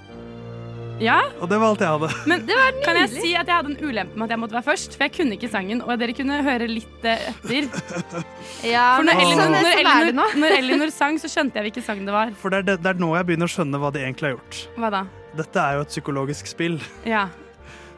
[1.00, 2.10] Ja, Og det var alt jeg hadde.
[2.28, 2.44] men
[2.84, 4.94] kan jeg si at jeg hadde en ulempe med at jeg måtte være først?
[4.94, 8.24] For jeg kunne ikke sangen, og dere kunne høre litt eh, etter.
[8.74, 10.26] Ja, For når Elinor, sånn, når, sånn det Elinor, nå.
[10.44, 12.34] når Elinor sang, så skjønte jeg hvilken sang det var.
[12.42, 14.36] For det er, det, det er nå jeg begynner å skjønne hva de egentlig har
[14.36, 14.60] gjort.
[14.76, 15.02] Hva da?
[15.40, 16.76] Dette er jo et psykologisk spill.
[17.08, 17.24] Ja.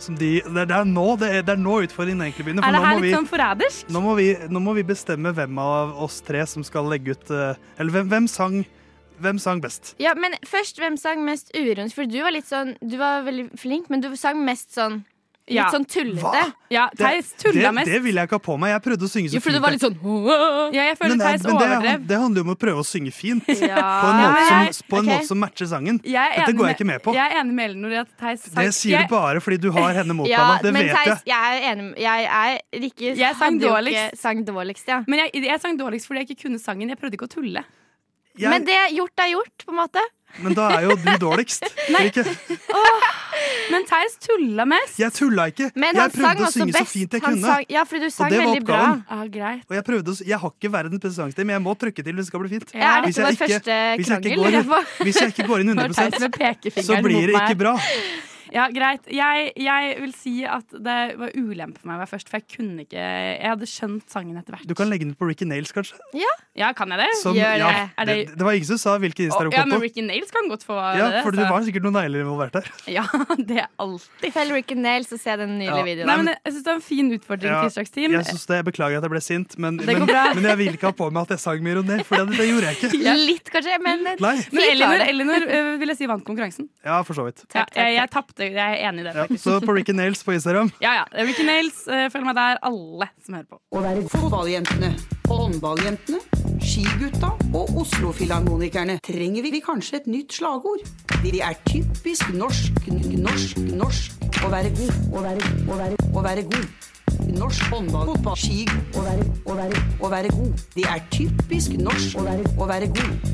[0.03, 2.67] Som de, det, er- nå, det, er, det er nå utfordringen egentlig begynner.
[2.67, 3.91] Er det her litt sånn forrædersk?
[3.95, 4.03] Nå
[4.53, 8.09] nå må vi bestemme hvem av oss tre som skal legge ut eh, Eller hvem,
[8.11, 8.62] hvem, sang,
[9.23, 9.95] hvem sang best?
[10.03, 11.95] Ja, men først, hvem sang mest uironisk?
[12.01, 15.05] For du var litt sånn Du var veldig flink, men du sang mest sånn
[15.48, 15.64] Litt Ja.
[15.74, 16.22] sånn tullete.
[16.22, 16.52] Hva?
[16.70, 17.87] Ja, Det, Theis tulla mest.
[17.90, 18.70] det vil jeg ikke ha på meg.
[18.70, 19.62] Jeg prøvde å synge så Jo, for du fint.
[19.64, 19.96] var litt sånn
[20.72, 22.87] Ja, jeg føler men, det- Theis men det, det handler jo om å prøve å
[22.87, 23.42] synge fint.
[23.48, 23.83] Ja.
[24.02, 25.18] På en, måte, Ja, som, på en okay.
[25.18, 26.00] måte som matcher sangen.
[26.05, 27.12] Jeg er Dette går jeg ikke med på.
[27.14, 29.59] Jeg er enig med Elinor i at Theis sang Det sier jeg, du bare fordi
[29.61, 30.62] du har henne mot Ja, deg.
[30.62, 31.35] Det men vet Theis, jeg.
[31.35, 33.98] jeg er enig Jeg er ikke Jeg sang dårligst.
[34.12, 35.02] ikke sang dårligst, ja.
[35.09, 36.88] Men jeg, jeg sang dårligst fordi jeg ikke kunne sangen.
[36.88, 37.64] Jeg prøvde ikke å tulle.
[38.38, 40.00] Jeg, Men det gjort er gjort, på en måte.
[40.40, 41.66] Men da er jo du dårligst.
[42.09, 42.25] Ikke?
[43.73, 44.99] Men Theis tulla mest.
[45.01, 45.71] Jeg tulla ikke.
[45.79, 47.47] Men jeg prøvde å synge synge så fint jeg Han kunne.
[47.47, 49.05] sang, ja, fordi du sang det var oppgaven.
[49.09, 49.23] Ah.
[49.68, 52.27] Og jeg, prøvde jeg har ikke verdens beste sangstil, men jeg må trykke til hvis
[52.29, 52.75] det skal bli fint.
[52.75, 53.49] Ja, Hvis jeg ikke-
[54.01, 54.90] hvis jeg går-?
[55.03, 57.77] Hvis jeg ikke går inn 100 med så blir det ikke bra.
[58.53, 59.07] Ja, greit.
[59.09, 62.49] Jeg, jeg vil si at det var ulempe for meg å være først, for jeg
[62.53, 64.67] kunne ikke Jeg hadde skjønt sangen etter hvert.
[64.69, 65.97] Du kan legge den ut på Ricky Nails, kanskje.
[66.17, 67.09] Ja, ja kan jeg det?
[67.23, 67.85] Som- Gjør ja, det.
[67.97, 70.51] Er det det, det var ingen som sa hvilken Å, ja, men Ricky Nails kan
[70.53, 71.23] godt få Ja, det.
[71.25, 72.69] for det var sikkert noen negler involvert der.
[72.99, 73.07] Ja,
[73.38, 74.29] det er alltid.
[74.35, 75.87] Følg Ricky Nails og se den nydelige Ja.
[75.88, 76.11] videoen.
[76.12, 78.67] Nei, men jeg syns det var en fin utfordring, Ja, til jeg, synes det, jeg
[78.69, 80.27] beklager at jeg ble sint, men, Det men, bra.
[80.37, 82.49] men jeg vil ikke ha på meg at jeg sang med ironi, for det, det
[82.51, 83.17] gjorde jeg ikke.
[83.33, 84.35] Litt, kanskje, men Nei.
[84.53, 85.05] Men Elinor.
[85.09, 86.69] Elinor øh, vil jeg si vant konkurransen.
[86.85, 87.45] Ja, for så vidt.
[87.55, 88.41] Ja, jeg jeg tapte.
[88.42, 90.70] Jeg er enig i det, Ja, så på Ricky Nails på Instagram.
[90.85, 91.05] Ja, ja.
[91.24, 93.61] Ricky Nails, øh, følg meg der, alle som hører på.
[93.72, 94.92] Å være fotballjentene,
[95.31, 96.20] håndballjentene,
[96.62, 100.83] skigutta og Oslo-filharmonikerne trenger vi kanskje et nytt slagord.
[101.22, 104.18] De er typisk norsk, norsk, norsk.
[104.42, 106.88] Å være god, å være, å være, å være god.
[107.33, 108.64] Norsk håndball, fotball, ski.
[108.96, 110.64] Å være, å være, å være god.
[110.74, 113.31] Det er typisk norsk å være, å være god.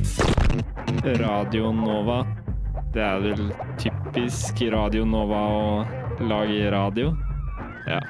[1.22, 2.22] Radio Nova.
[2.88, 5.64] Det er vel typisk Radio Nova å
[6.24, 7.10] lage radio.
[7.84, 8.00] Ja.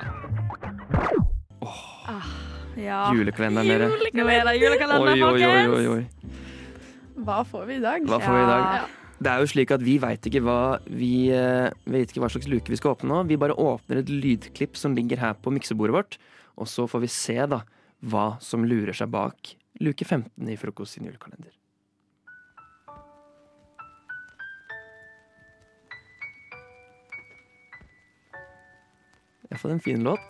[2.79, 3.01] Ja.
[3.11, 3.88] Julekalenderen, dere.
[4.14, 6.38] Nå er det julekalender, Oi, oi, oi, oi, oi.
[7.27, 8.07] Hva får vi i dag?
[8.07, 8.95] Hva får vi i dag?
[9.19, 12.79] Det er jo slik at vi veit ikke eh, vet ikke hva slags luke vi
[12.79, 13.25] skal åpne nå.
[13.27, 16.19] Vi bare åpner et lydklipp som ligger her på miksebordet vårt,
[16.55, 17.64] og så får vi se da
[18.07, 21.58] hva som lurer seg bak luke 15 i Frokost sin julekalender.
[29.48, 30.20] Jeg har fått en fin låt.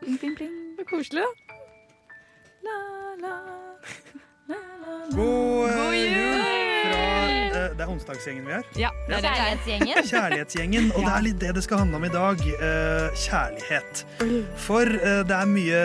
[0.00, 0.52] Pling, pling, pling.
[0.78, 1.28] Så koselig, da.
[5.10, 6.42] God, God jul!
[6.78, 6.98] Fra,
[7.58, 8.62] eh, det er onsdagsgjengen vi er.
[8.78, 9.30] Ja, det er det.
[9.34, 10.08] Kjærlighetsgjengen.
[10.12, 12.44] Kjærlighetsgjengen, og det er litt det det skal handle om i dag.
[12.54, 14.02] eh, kjærlighet.
[14.68, 15.82] For eh, det er mye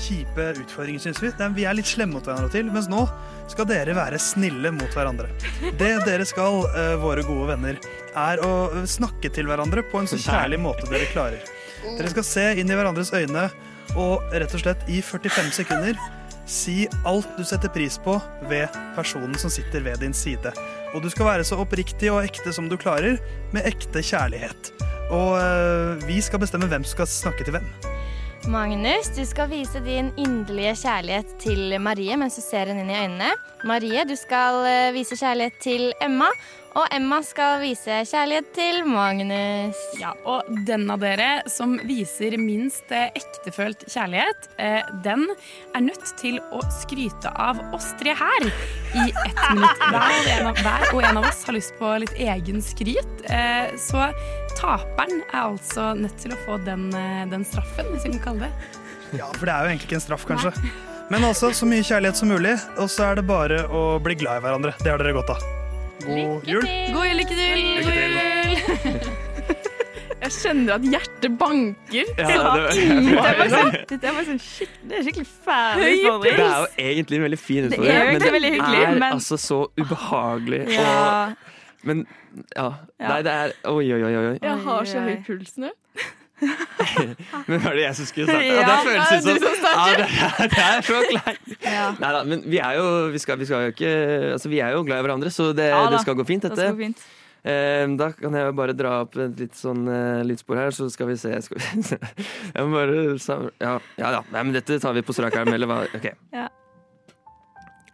[0.00, 1.30] kjipe utfordringer, syns vi.
[1.30, 3.04] Er, vi er litt slemme mot hverandre til, mens nå
[3.50, 5.30] skal dere være snille mot hverandre.
[5.78, 6.64] Det dere skal,
[7.02, 7.78] våre gode venner,
[8.18, 11.44] er å eh, snakke til hverandre på en så kjærlig måte dere klarer.
[11.84, 13.48] Dere skal se inn i hverandres øyne
[13.98, 15.98] og rett og slett i 45 sekunder
[16.50, 18.16] si alt du setter pris på
[18.50, 20.52] ved personen som sitter ved din side.
[20.94, 23.20] Og du skal være så oppriktig og ekte som du klarer,
[23.54, 24.72] med ekte kjærlighet.
[25.14, 27.70] Og øh, vi skal bestemme hvem som skal snakke til hvem.
[28.48, 32.96] Magnus, du skal vise din inderlige kjærlighet til Marie mens du ser henne inn i
[32.96, 33.34] øynene.
[33.68, 36.30] Marie, du skal eh, vise kjærlighet til Emma.
[36.78, 39.78] Og Emma skal vise kjærlighet til Magnus.
[39.98, 45.26] Ja, og den av dere som viser minst eh, ektefølt kjærlighet, eh, den
[45.74, 49.84] er nødt til å skryte av oss tre her i ett minutt.
[49.90, 53.26] Hver hver og en av oss har lyst på litt egen skryt.
[53.80, 54.06] Så
[54.58, 58.48] taperen er altså nødt til å få den, eh, den straffen, hvis vi kan kalle
[58.48, 58.52] det.
[59.18, 60.52] Ja, For det er jo egentlig ikke en straff, kanskje.
[61.10, 64.38] Men altså, så mye kjærlighet som mulig, og så er det bare å bli glad
[64.38, 64.74] i hverandre.
[64.78, 65.42] Det har dere godt av.
[66.06, 66.62] God jul.
[66.94, 67.64] God jul, lykke til!
[67.80, 69.10] Lykke til.
[70.20, 72.08] Jeg kjenner at hjertet banker.
[72.20, 74.40] Ja, det- ingen- jeg det er sånn, det er sånn
[74.90, 76.36] det er skikkelig fæl utfordring.
[76.36, 79.38] Det er jo egentlig en veldig fin Det er men egentlig det er men- altså
[79.40, 80.60] så ubehagelig.
[80.76, 80.84] Ja.
[80.84, 81.36] Og,
[81.86, 82.06] men
[82.56, 82.66] ja.
[83.00, 83.08] Ja.
[83.08, 84.14] Nei, det er Oi, oi, oi.
[84.32, 84.38] oi.
[84.42, 85.70] Jeg har så høy puls nå.
[87.50, 88.46] Men var det jeg som skulle starte?
[88.48, 91.50] Ja, det føles det er ut som som ja, det, er, det er så kleint.
[91.66, 91.86] Ja.
[92.00, 93.90] Nei da, men vi er jo vi skal, vi skal jo ikke
[94.32, 96.54] Altså, vi er jo glad i hverandre, så det, Ja det skal gå fint, det
[96.54, 96.70] dette.
[96.70, 97.04] skal gå fint.
[97.40, 100.88] Eh, da kan jeg jo bare dra opp et litt sånn eh, lydspor her, så
[100.92, 101.32] skal vi se.
[101.44, 101.96] Skal vi se.
[102.56, 102.98] Jeg må bare
[103.60, 104.10] Ja, ja.
[104.18, 104.20] ja.
[104.32, 105.82] Nei, men dette tar vi på strak arm, eller hva?
[105.96, 106.10] OK.
[106.36, 106.48] Ja.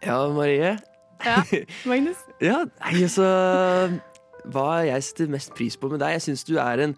[0.03, 0.75] Ja, Marie.
[1.27, 1.43] Ja,
[1.89, 2.19] Magnus?
[2.43, 3.27] Ja, nei, altså
[4.53, 6.15] Hva jeg setter mest pris på med deg?
[6.17, 6.93] Jeg syns du er en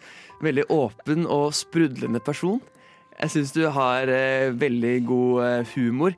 [0.45, 2.59] veldig åpen og sprudlende person.
[3.19, 6.13] Jeg syns du har eh, veldig god eh, humor.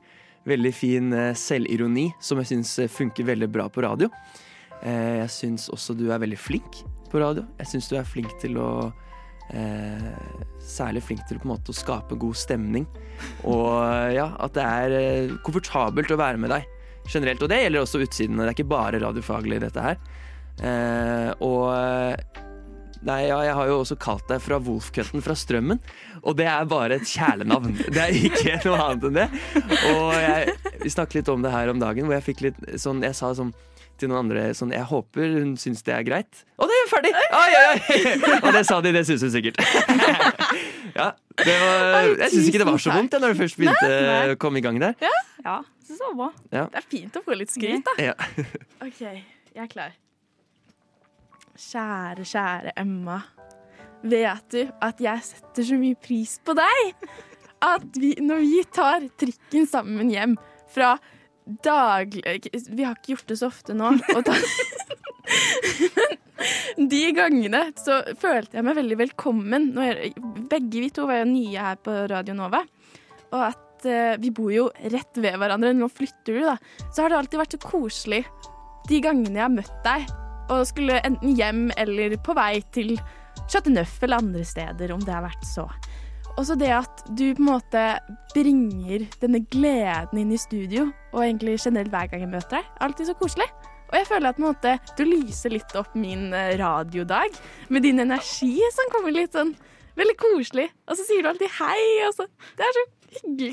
[0.46, 4.10] Veldig fin eh, selvironi, som jeg syns eh, funker veldig bra på radio.
[4.82, 7.46] Eh, jeg syns også du er veldig flink på radio.
[7.62, 8.68] Jeg syns du er flink til å
[9.54, 10.12] eh,
[10.62, 12.84] Særlig flink til på en måte å skape god stemning.
[13.50, 13.72] Og
[14.14, 16.68] ja, at det er komfortabelt å være med deg
[17.08, 17.42] generelt.
[17.42, 18.38] Og det gjelder også utsiden.
[18.38, 20.00] Det er ikke bare radiofaglig, dette her.
[20.62, 22.42] Eh, og eh,
[23.02, 25.80] Nei, ja, jeg har jo også kalt deg fra Wolfcutten fra Strømmen.
[26.22, 27.72] Og det er bare et kjælenavn.
[27.94, 29.24] Det er ikke noe annet enn det.
[29.90, 33.02] Og jeg, vi snakket litt om det her om dagen, hvor jeg fikk litt sånn
[33.02, 33.50] Jeg sa sånn
[34.00, 36.44] til noen andre sånn Jeg håper hun syns det er greit.
[36.58, 37.12] Og det er ferdig!
[37.12, 38.14] Oi, oi, oi!
[38.46, 39.60] Og det sa de, det syns hun sikkert.
[40.92, 41.06] Ja,
[41.40, 44.60] det var, jeg syns ikke det var så vondt når du først begynte å komme
[44.60, 44.92] i gang der.
[45.00, 45.54] Ja, ja
[45.92, 46.30] synes det var bra.
[46.52, 46.64] Ja.
[46.70, 47.94] Det er fint å få litt skryt, da.
[48.00, 48.14] Ja.
[48.86, 49.96] OK, jeg er klar.
[51.52, 53.20] Kjære, kjære Emma.
[54.02, 57.08] Vet du at jeg setter så mye pris på deg?
[57.62, 60.38] At vi, når vi tar trikken sammen hjem
[60.72, 60.96] fra
[61.44, 63.92] daglig Vi har ikke gjort det så ofte nå.
[64.26, 64.36] Da,
[66.92, 69.68] de gangene så følte jeg meg veldig velkommen.
[69.82, 70.04] Er,
[70.50, 72.62] begge vi to var jo nye her på Radio Nova.
[73.32, 75.74] Og at eh, vi bor jo rett ved hverandre.
[75.76, 76.56] Nå flytter du, da.
[76.90, 78.24] Så har det alltid vært så koselig
[78.90, 80.08] de gangene jeg har møtt deg
[80.52, 82.96] og skulle enten hjem eller på vei til
[83.46, 85.68] Chateau Neuf eller andre steder, om det har vært så.
[86.40, 87.82] Også det at du på en måte
[88.32, 92.70] bringer denne gleden inn i studio, og egentlig generelt hver gang jeg møter deg.
[92.84, 93.48] Alltid så koselig.
[93.92, 97.36] Og jeg føler at på en måte, du lyser litt opp min eh, radiodag
[97.68, 99.52] med din energi som kommer litt sånn
[100.00, 100.70] veldig koselig.
[100.88, 101.82] Og så sier du alltid hei.
[102.08, 102.26] Og så.
[102.56, 102.86] Det er så
[103.18, 103.52] hyggelig.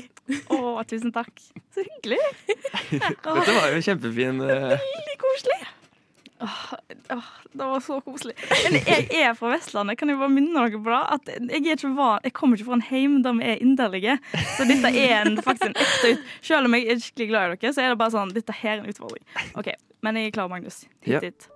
[0.56, 1.44] Å, tusen takk.
[1.76, 2.22] Så hyggelig.
[2.96, 5.60] Dette var jo kjempefin eh, Veldig koselig.
[6.40, 6.72] Åh,
[7.10, 8.34] åh, det var så koselig.
[8.64, 9.98] Men jeg er fra Vestlandet.
[10.00, 11.00] Kan jeg bare minne dere på det?
[11.16, 14.16] At jeg, van, jeg kommer ikke fra en heim der vi er inderlige.
[14.56, 16.26] Så dette er en, faktisk en ekte ut...
[16.50, 18.78] Selv om jeg er skikkelig glad i dere, så er det bare sånn Dette her
[18.78, 19.24] er en utfordring.
[19.60, 19.72] OK,
[20.06, 20.84] men jeg er klar, Magnus.
[21.04, 21.50] Hit, hit.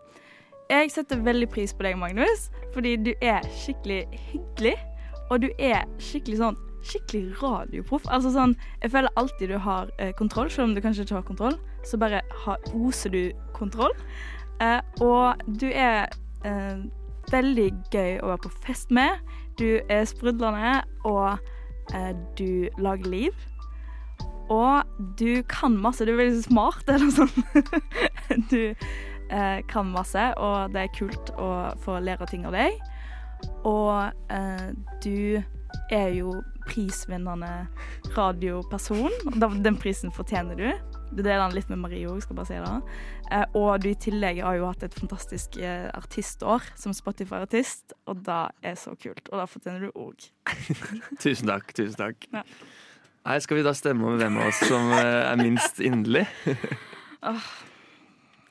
[0.68, 4.76] Jeg setter veldig pris på deg, Magnus, fordi du er skikkelig hyggelig.
[5.32, 8.04] Og du er skikkelig sånn Skikkelig radioproff.
[8.12, 8.50] Altså sånn,
[8.82, 11.56] Jeg føler alltid du har eh, kontroll, selv om du kanskje ikke har kontroll.
[11.88, 13.22] Så bare har, oser du
[13.56, 13.94] kontroll.
[14.62, 16.06] Eh, og du er
[16.46, 16.84] eh,
[17.32, 19.18] veldig gøy å være på fest med.
[19.58, 21.38] Du er sprudlende, og
[21.94, 23.44] eh, du lager liv.
[24.52, 24.82] Og
[25.18, 26.04] du kan masse.
[26.04, 27.36] Du er veldig smart, eller sånt.
[28.52, 28.74] du
[29.30, 31.50] eh, kan masse, og det er kult å
[31.84, 32.76] få lære ting av deg.
[33.68, 34.68] Og eh,
[35.04, 35.42] du
[35.92, 36.38] er jo
[36.68, 37.66] prisvinnende
[38.16, 39.12] radioperson.
[39.40, 40.93] Den prisen fortjener du.
[41.14, 42.98] Du deler den litt med Marie òg, skal bare si det.
[43.30, 48.24] Eh, og du i tillegg har jo hatt et fantastisk eh, artistår som Spotify-artist, og
[48.26, 49.28] det er så kult.
[49.30, 50.26] Og det fortjener du òg.
[51.22, 51.70] Tusen takk.
[51.76, 52.42] tusen takk Ja.
[53.24, 56.26] Nei, Skal vi da stemme over hvem av oss som eh, er minst inderlig?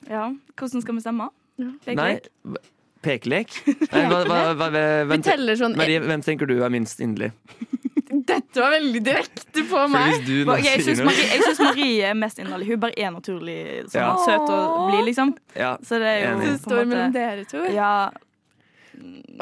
[0.09, 0.25] Ja,
[0.59, 1.29] hvordan skal vi stemme?
[1.85, 2.25] Pekelek?
[2.43, 2.61] Nei,
[3.05, 3.53] pekelek?
[3.93, 7.29] Nei, hva, hva, hva, hvem, Vi teller sånn- Marie, hvem tenker du er minst inderlig?
[8.25, 10.13] Dette var veldig direkte på meg.
[10.47, 12.67] Ok, jeg syns Marie, synes Marie er mest innholdig.
[12.69, 13.57] Hun bare er naturlig
[13.89, 14.11] sånn Ja.
[14.25, 15.33] søt og blid, liksom.
[15.57, 16.45] Ja, Så det er jo enig.
[16.45, 17.63] På en står mellom dere to.
[17.73, 17.89] Ja,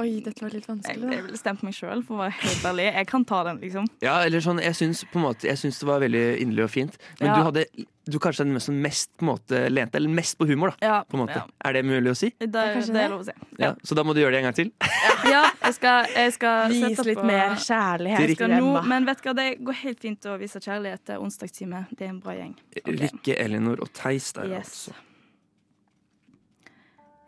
[0.02, 1.12] Oi, dette var litt jeg, vanskelig.
[1.13, 2.86] jeg ville stemt meg sjøl, for å være helt ærlig.
[2.95, 3.88] Jeg kan ta den, liksom.
[4.02, 6.71] Ja, eller sånn, jeg syns, på en måte, jeg syns det var veldig inderlig og
[6.71, 6.97] fint.
[7.19, 7.36] Men Ja.
[7.36, 7.65] du hadde
[8.10, 10.88] du kanskje den mest, mest på måte lente, eller mest på humor, da.
[10.88, 11.36] Ja, På en måte.
[11.36, 11.45] ja.
[11.63, 12.32] Er det mulig å si?
[12.39, 13.04] Det, kanskje det det.
[13.06, 13.32] er lov å si.
[13.60, 13.74] Ja.
[13.84, 14.71] Så da må du gjøre det en gang til.
[15.32, 18.19] Ja, jeg skal, jeg skal Vise sette litt på- mer kjærlighet.
[18.28, 21.21] Jeg skal nå, men vet du hva, det går helt fint å vise kjærlighet til
[21.21, 21.86] onsdagstime.
[21.93, 22.56] Det er en bra gjeng.
[22.76, 22.95] Okay.
[22.97, 24.89] Rikke, Elinor og Theis der, Yes.
[24.89, 24.95] altså.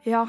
[0.05, 0.25] Ja.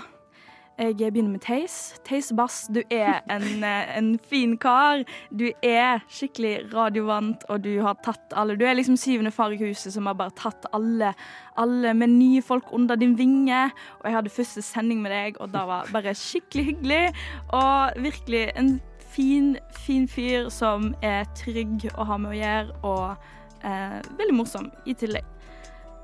[0.79, 1.95] Jeg begynner med Theis.
[2.05, 5.05] Theis Bass, du er en, eh, en fin kar.
[5.31, 9.61] Du er skikkelig radiovant, og du har tatt alle Du er liksom syvende far i
[9.61, 11.13] huset som har bare tatt alle,
[11.57, 13.71] alle med nye folk under din vinge.
[14.01, 17.15] Og jeg hadde første sending med deg, og det var bare skikkelig hyggelig.
[17.55, 18.81] Og virkelig en
[19.15, 19.57] fin,
[19.87, 24.99] fin fyr som er trygg å ha med å gjøre, og eh, veldig morsom i
[24.99, 25.27] tillegg.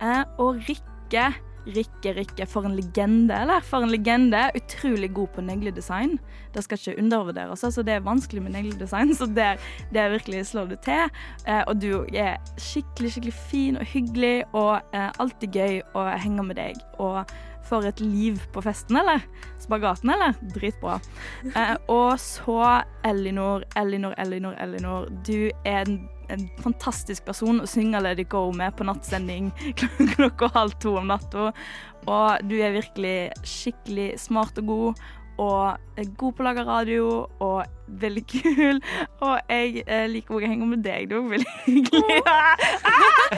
[0.01, 1.33] Eh, og Rikke
[1.67, 3.61] Rikke, Rikke, for en legende, eller?
[3.67, 4.47] For en legende.
[4.57, 6.17] Utrolig god på negledesign.
[6.55, 7.65] Det skal ikke undervurderes.
[7.65, 9.53] Altså, det er vanskelig med negledesign, så det,
[9.93, 11.07] det virkelig slår du til.
[11.47, 16.47] Eh, og du er skikkelig, skikkelig fin og hyggelig, og eh, alltid gøy å henge
[16.49, 16.81] med deg.
[16.99, 17.25] Og
[17.71, 19.23] for et liv på festen, eller?
[19.63, 20.35] Spagaten, eller?
[20.55, 20.99] Dritbra.
[21.53, 25.11] Eh, og så Elinor, Elinor, Elinor, Elinor.
[25.27, 26.01] Du er en
[26.33, 29.51] en fantastisk person å synge It Go med på nattsending
[30.17, 31.51] klokka halv to om natta.
[32.09, 35.03] Og du er virkelig skikkelig smart og god,
[35.41, 37.05] og er god på å lage radio,
[37.41, 37.63] og
[38.01, 38.81] veldig kul.
[39.25, 42.19] Og jeg eh, liker òg å henge med deg, du er veldig hyggelig.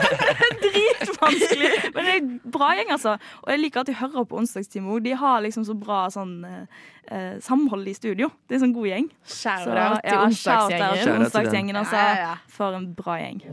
[0.65, 1.71] Dritvanskelig!
[1.95, 3.15] Men det er bra gjeng, altså.
[3.43, 5.05] Og jeg liker at de hører på onsdagstime òg.
[5.07, 8.31] De har liksom så bra sånn eh, eh, samhold i studio.
[8.47, 9.09] Det er sånn god gjeng.
[9.23, 11.79] Shout-out til ja, onsdagsgjengen.
[11.79, 11.95] altså.
[11.95, 12.35] Ja, ja, ja.
[12.51, 13.43] For en bra gjeng.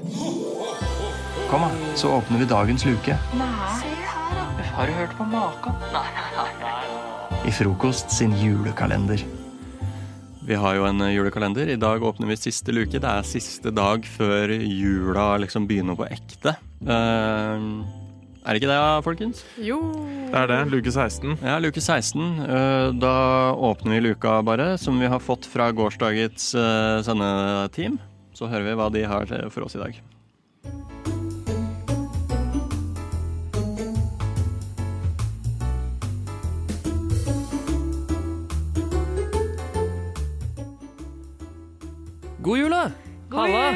[1.51, 3.19] Kom, da, så åpner vi dagens luke.
[3.39, 3.97] Nei.
[4.75, 6.80] Har du hørt på maken?
[7.31, 9.23] I Frokost sin julekalender.
[10.47, 11.69] Vi har jo en eh, julekalender.
[11.71, 12.99] I dag åpner vi siste luke.
[12.99, 16.57] Det er siste dag før jula liksom begynner på ekte.
[16.83, 17.85] Uh,
[18.43, 19.45] er det ikke det, folkens?
[19.61, 19.79] Jo.
[20.33, 20.61] Det er det.
[20.73, 21.39] Luke 16.
[21.45, 22.27] Ja, luke 16.
[22.43, 23.17] Uh, Da
[23.55, 28.01] åpner vi luka bare, som vi har fått fra gårsdagets uh, sendeteam.
[28.35, 30.01] Så hører vi hva de har for oss i dag.
[42.51, 42.91] God jul, da!
[43.31, 43.67] God Halla!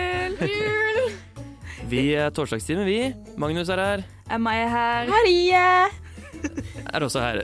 [0.50, 1.12] jul!
[1.92, 2.96] Vi er torsdagstime, vi.
[3.38, 4.02] Magnus er her.
[4.34, 5.12] Emma er her.
[5.12, 5.60] Marie!
[6.90, 7.38] Er også her.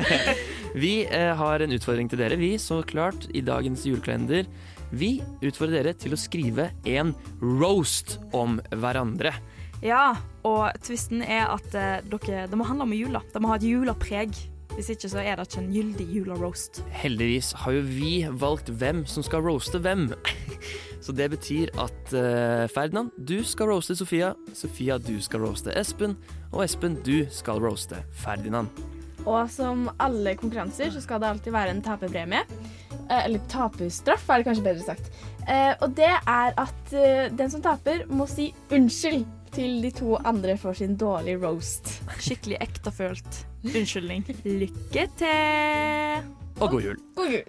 [0.82, 4.48] Vi eh, har en utfordring til dere, vi, så klart, i dagens julekalender.
[4.96, 7.12] Vi utfordrer dere til å skrive en
[7.60, 9.34] roast om hverandre.
[9.84, 13.20] Ja, og tvisten er at eh, dere, det må handle om jula.
[13.28, 14.32] Det må ha et julepreg.
[14.76, 16.82] Hvis ikke så er det ikke en gyldig jula-roast.
[16.92, 20.10] Heldigvis har jo vi valgt hvem som skal roaste hvem.
[21.06, 24.34] Så det betyr at uh, Ferdinand, du skal roaste Sofia.
[24.52, 26.16] Sofia, du skal roaste Espen.
[26.52, 28.68] Og Espen, du skal roaste Ferdinand.
[29.24, 32.44] Og som alle konkurranser så skal det alltid være en taperpremie.
[33.08, 35.08] Eh, Eller taperstraff, er det kanskje bedre sagt.
[35.48, 39.24] Eh, og det er at eh, den som taper, må si unnskyld
[39.56, 41.98] til de to andre for sin dårlige roast.
[42.20, 44.26] Skikkelig ektefølt unnskyldning.
[44.44, 46.26] Lykke til!
[46.60, 46.98] Og god jul.
[47.16, 47.46] God jul.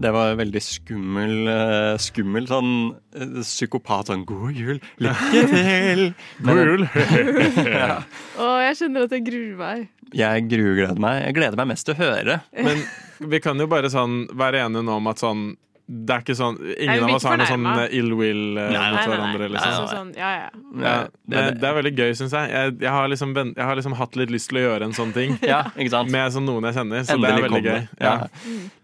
[0.00, 2.70] Det var veldig skummel, eh, skummel sånn
[3.12, 6.04] eh, psykopat sånn God jul, lykke til!
[6.46, 6.86] God jul.
[7.68, 7.98] ja.
[8.40, 9.88] Og jeg kjenner at jeg gruer meg.
[10.16, 11.18] Jeg grugleder meg.
[11.26, 12.38] Jeg gleder meg mest til å høre.
[12.66, 12.80] Men
[13.28, 15.50] vi kan jo bare sånn være enige nå om at sånn
[15.90, 18.90] det er ikke sånn Ingen av oss har noe sånn eh, ill will Nei, nei,
[18.94, 19.48] mot hverandre.
[19.50, 19.72] Liksom.
[19.74, 20.50] Altså, sånn, ja, ja.
[20.84, 20.92] Ja,
[21.32, 22.52] det, det er veldig gøy, syns jeg.
[22.54, 25.10] Jeg, jeg, har liksom, jeg har liksom hatt litt lyst til å gjøre en sånn
[25.16, 26.12] ting Ja, ikke sant?
[26.14, 27.02] med sånn noen jeg kjenner.
[27.08, 27.88] Så Endelig det er veldig kom gøy.
[28.06, 28.14] Ja.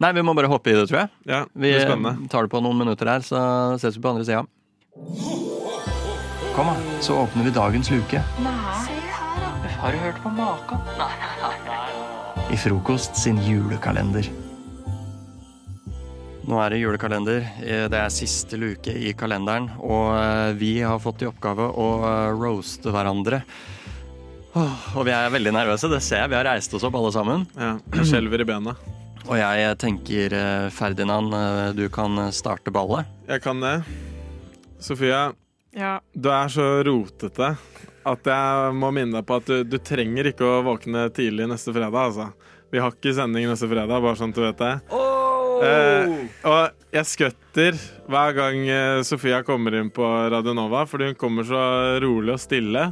[0.02, 1.12] Nei, vi må bare hoppe i det, tror jeg.
[1.30, 2.30] Ja, Vi det blir spennende.
[2.32, 3.42] tar det på noen minutter her, så
[3.78, 4.42] ses vi på andre sida.
[6.56, 6.74] Kom, da.
[7.04, 8.22] Så åpner vi dagens luke.
[8.42, 8.96] Nei.
[9.76, 10.82] Har du hørt på maken?
[12.50, 14.26] I Frokost sin julekalender.
[16.46, 17.46] Nå er det julekalender.
[17.64, 21.86] Eh, Det er siste luke i kalenderen, og eh, vi har fått i oppgave å
[22.06, 23.42] eh, roaste hverandre.
[24.56, 26.30] Og vi er veldig nervøse, det ser jeg.
[26.32, 27.42] Vi har reist oss opp alle sammen.
[27.60, 28.72] Ja, jeg skjelver i bena.
[29.26, 30.32] Og jeg tenker,
[30.72, 31.34] Ferdinand,
[31.76, 33.04] du kan starte ballet.
[33.28, 33.74] Jeg kan det.
[34.80, 35.32] Sofia,
[35.76, 35.98] Ja.
[36.14, 37.50] du er så rotete
[38.06, 41.74] at jeg må minne deg på at du, du trenger ikke å våkne tidlig neste
[41.74, 41.92] fredag.
[42.14, 42.30] Altså.
[42.72, 44.72] Vi har ikke sending neste fredag, bare sånn at du vet det.
[44.88, 45.05] Eh,
[45.56, 46.60] og
[46.96, 47.78] jeg skvetter
[48.10, 51.62] hver gang eh, Sofia kommer inn på Radio Nova, fordi hun kommer så
[52.02, 52.84] rolig og stille.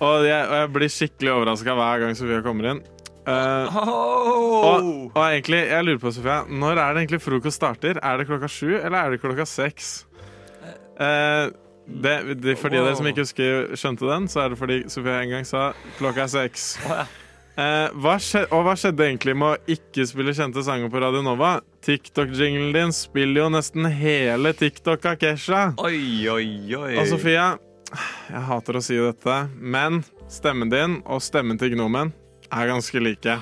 [0.00, 2.82] Og jeg, og jeg blir skikkelig overraska hver gang Sofia kommer inn.
[3.30, 8.00] Uh, og, og egentlig, jeg lurer på, Sofia, når er det egentlig frokost starter?
[8.02, 9.90] Er det klokka sju, eller er det klokka seks?
[11.00, 11.52] Uh,
[11.86, 14.80] det, det, for de av dere som ikke husker skjønte den, så er det fordi
[14.92, 16.72] Sofia en gang sa klokka er seks.
[17.60, 18.14] Eh, hva
[18.54, 21.58] og hva skjedde egentlig med å ikke spille kjente sanger på Radio Nova?
[21.84, 25.64] TikTok-jinglen din spiller jo nesten hele TikTok av Kesha.
[25.82, 25.98] Oi,
[26.30, 26.46] oi,
[26.78, 26.94] oi.
[27.02, 27.50] Og Sofia,
[28.30, 30.00] jeg hater å si dette, men
[30.30, 32.14] stemmen din og stemmen til Gnomen
[32.50, 33.36] er ganske like.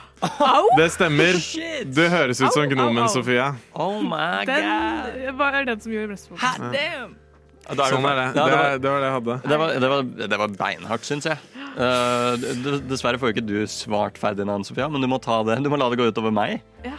[0.80, 1.38] Det stemmer.
[1.86, 3.12] Du høres ut som Au, au, Gnomen, au.
[3.12, 3.52] Sofia.
[3.76, 6.42] Oh my Den var den som gjorde mest vondt.
[6.42, 8.26] Sånn er det.
[8.32, 9.38] Ja, Det, var- det var det jeg hadde.
[9.44, 10.02] Det var, det var,
[10.32, 11.38] det var beinhardt, syns jeg.
[11.78, 12.32] Eh,
[12.64, 15.60] d- dessverre får jo ikke du svart Ferdinand, Sofia, men du må ta det.
[15.62, 16.58] Du må la det gå utover meg.
[16.84, 16.96] Ja.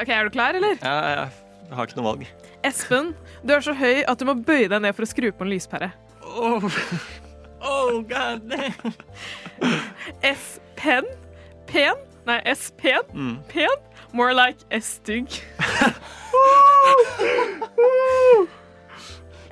[0.00, 0.74] Ok, Er du klar, eller?
[0.82, 1.28] Ja, jeg
[1.76, 2.22] har ikke noe valg.
[2.66, 3.12] Espen,
[3.46, 5.52] du er så høy at du må bøye deg ned for å skru på en
[5.52, 5.90] lyspære.
[6.24, 6.64] Oh,
[7.62, 8.42] oh god.
[10.24, 11.04] S-pen?
[11.68, 11.94] Pen?
[12.28, 13.02] Nei, S-pen?
[13.14, 13.36] Mm.
[13.52, 13.76] Pen?
[14.12, 15.28] More like S-stygg.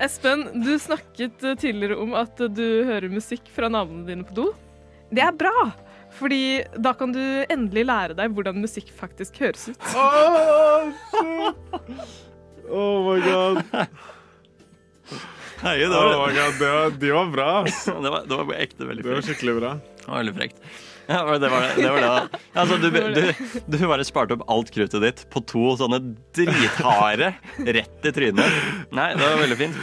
[0.02, 4.34] Espen, du snakket eh, tidligere om at eh, du hører musikk fra navnene dine på
[4.36, 4.46] do.
[5.08, 5.52] Det er bra,
[6.18, 6.40] fordi
[6.82, 9.80] da kan du endelig lære deg hvordan musikk faktisk høres ut.
[12.68, 13.62] Oh my god.
[15.62, 17.50] Hei, det Oh var, my god, det var, de var bra.
[17.64, 19.70] det var, det var ekte veldig Det var skikkelig bra.
[20.02, 20.58] Det var veldig frekt.
[21.12, 21.74] Ja, det var det.
[21.76, 22.38] det, var det.
[22.58, 23.20] Altså, du, du,
[23.70, 26.00] du bare sparte opp alt kruttet ditt på to sånne
[26.34, 27.28] dritharde
[27.62, 28.56] rett i trynet.
[28.96, 29.78] Nei, det var veldig fint.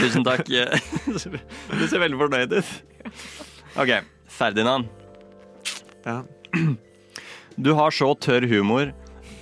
[0.00, 0.50] Tusen takk.
[1.78, 2.74] Du ser veldig fornøyd ut.
[3.78, 3.94] OK,
[4.34, 4.90] Ferdinand.
[6.04, 6.20] Ja.
[7.54, 8.90] Du har så tørr humor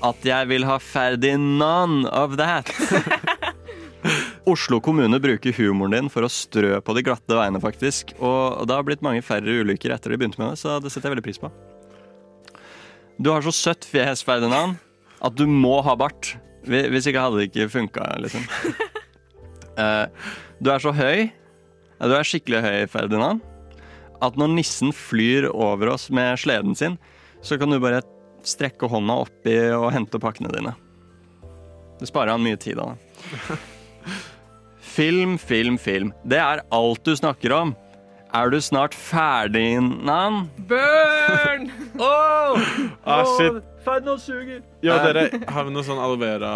[0.03, 2.68] at jeg vil ha Ferdinand of that.
[4.49, 8.11] Oslo kommune bruker humoren din for å strø på de glatte veiene, faktisk.
[8.18, 11.09] Og det har blitt mange færre ulykker etter de begynte med det, så det setter
[11.11, 11.51] jeg veldig pris på.
[13.22, 14.80] Du har så søtt fjes, Ferdinand,
[15.22, 16.32] at du må ha bart.
[16.66, 18.47] Hvis ikke hadde det ikke funka, liksom.
[19.72, 20.05] Eh,
[20.61, 21.30] Du er så høy,
[21.97, 23.38] du er skikkelig høy, Ferdinand,
[24.20, 26.99] at når nissen flyr over oss med sleden sin,
[27.40, 28.03] så kan du bare
[28.45, 30.74] strekke hånda oppi og hente pakkene dine.
[32.03, 33.01] Det sparer han mye tid av.
[34.93, 36.12] Film, film, film.
[36.28, 37.74] Det er alt du snakker om.
[38.32, 40.47] Er du snart ferdig, Nan?
[40.68, 41.70] Burn!
[42.01, 42.57] Oh!
[43.05, 43.59] Ah, shit.
[43.84, 44.62] Ferdinand suger.
[44.84, 46.53] Ja, dere, har vi noe sånn aloe vera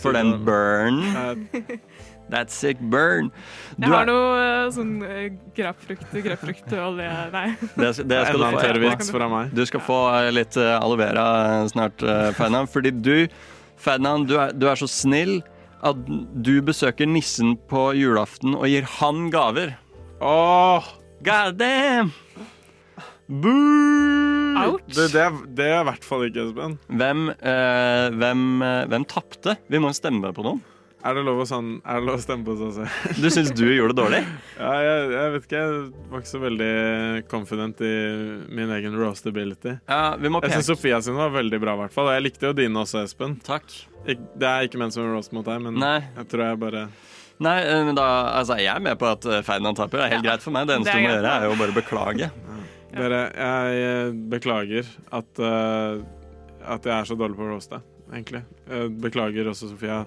[0.00, 1.02] For den burn?
[1.12, 1.84] That's
[2.32, 3.30] That sick burn.
[3.78, 7.44] Du Jeg har noe eh, sånn eh, grapefrukt, grapefruktolje Nei.
[7.60, 9.54] Det, skal- det skal du få fra meg.
[9.56, 11.24] Du skal få eh, litt eh, aloe vera
[11.62, 12.68] eh, snart, eh, Ferdinand.
[12.72, 13.14] Fordi du,
[13.80, 15.38] Ferdinand, du er, du er så snill
[15.86, 15.98] at
[16.42, 19.76] du besøker nissen på julaften og gir han gaver.
[20.24, 20.88] Åh!
[21.26, 22.12] God damn!
[23.28, 24.78] Boo!
[24.88, 26.78] Det, det, er- det er i hvert fall ikke Espen.
[26.88, 29.54] Hvem, eh, hvem, eh, hvem tapte?
[29.70, 30.62] Vi må stemme på noen.
[31.06, 33.18] Er det lov å, sånn, er det lov å stemme på oss selv?
[33.22, 34.22] Du syns du gjorde det dårlig?
[34.58, 35.60] Ja, jeg, jeg vet ikke.
[35.60, 36.72] Jeg var ikke så veldig
[37.30, 37.92] confident i
[38.58, 39.76] min egen roastability.
[39.86, 42.10] Ja, vi må Jeg syns Sofia sin var veldig bra, i hvert fall.
[42.10, 43.36] Og jeg likte jo dine også, Espen.
[43.46, 43.70] Takk.
[44.08, 46.00] Ik det er ikke ment som en roast mot deg, men Nei.
[46.16, 46.88] jeg tror jeg bare
[47.38, 48.06] Nei, eh, men da,
[48.40, 50.00] altså, jeg er med på at eh, Ferdinand taper.
[50.00, 50.66] Det er helt greit for meg.
[50.66, 52.30] Det eneste Det du må gjøre, er jo bare beklage.
[52.88, 56.00] Dere, jeg eh, beklager at, uh,
[56.66, 57.78] at jeg er så dårlig på å roaste,
[58.10, 58.42] egentlig.
[58.66, 60.00] Jeg beklager også, Sofia.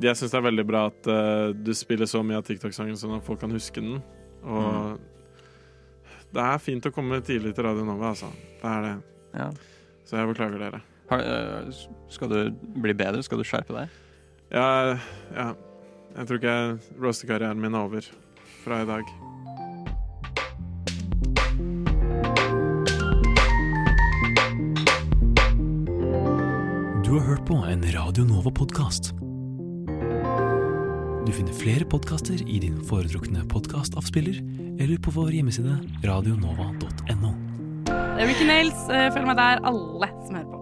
[0.00, 3.18] Jeg syns det er veldig bra at uh, du spiller så mye av TikTok-sangen sånn
[3.18, 3.98] at folk kan huske den.
[4.46, 5.00] Og
[6.30, 8.30] det er fint å komme tidlig til Radio Nova, altså.
[8.60, 8.94] Det er det.
[9.34, 9.48] Ja.
[10.06, 10.82] Så jeg beklager dere.
[11.10, 13.22] Har, eh, skal du bli bedre?
[13.22, 13.88] Skal du skjerpe deg?
[14.54, 14.98] Ja,
[15.34, 15.48] ja.
[16.16, 16.54] Jeg tror ikke
[17.02, 18.06] roastekarrieren min er over
[18.64, 19.02] fra i dag.
[27.04, 29.29] Du har hørt på en Radio Nova-podkast.
[31.30, 34.40] Du finner flere podkaster i din foretrukne podkastavspiller
[34.82, 37.30] eller på vår hjemmeside radionova.no.
[38.18, 40.59] Ricky Nails, eh, følg meg der, alle som hører på.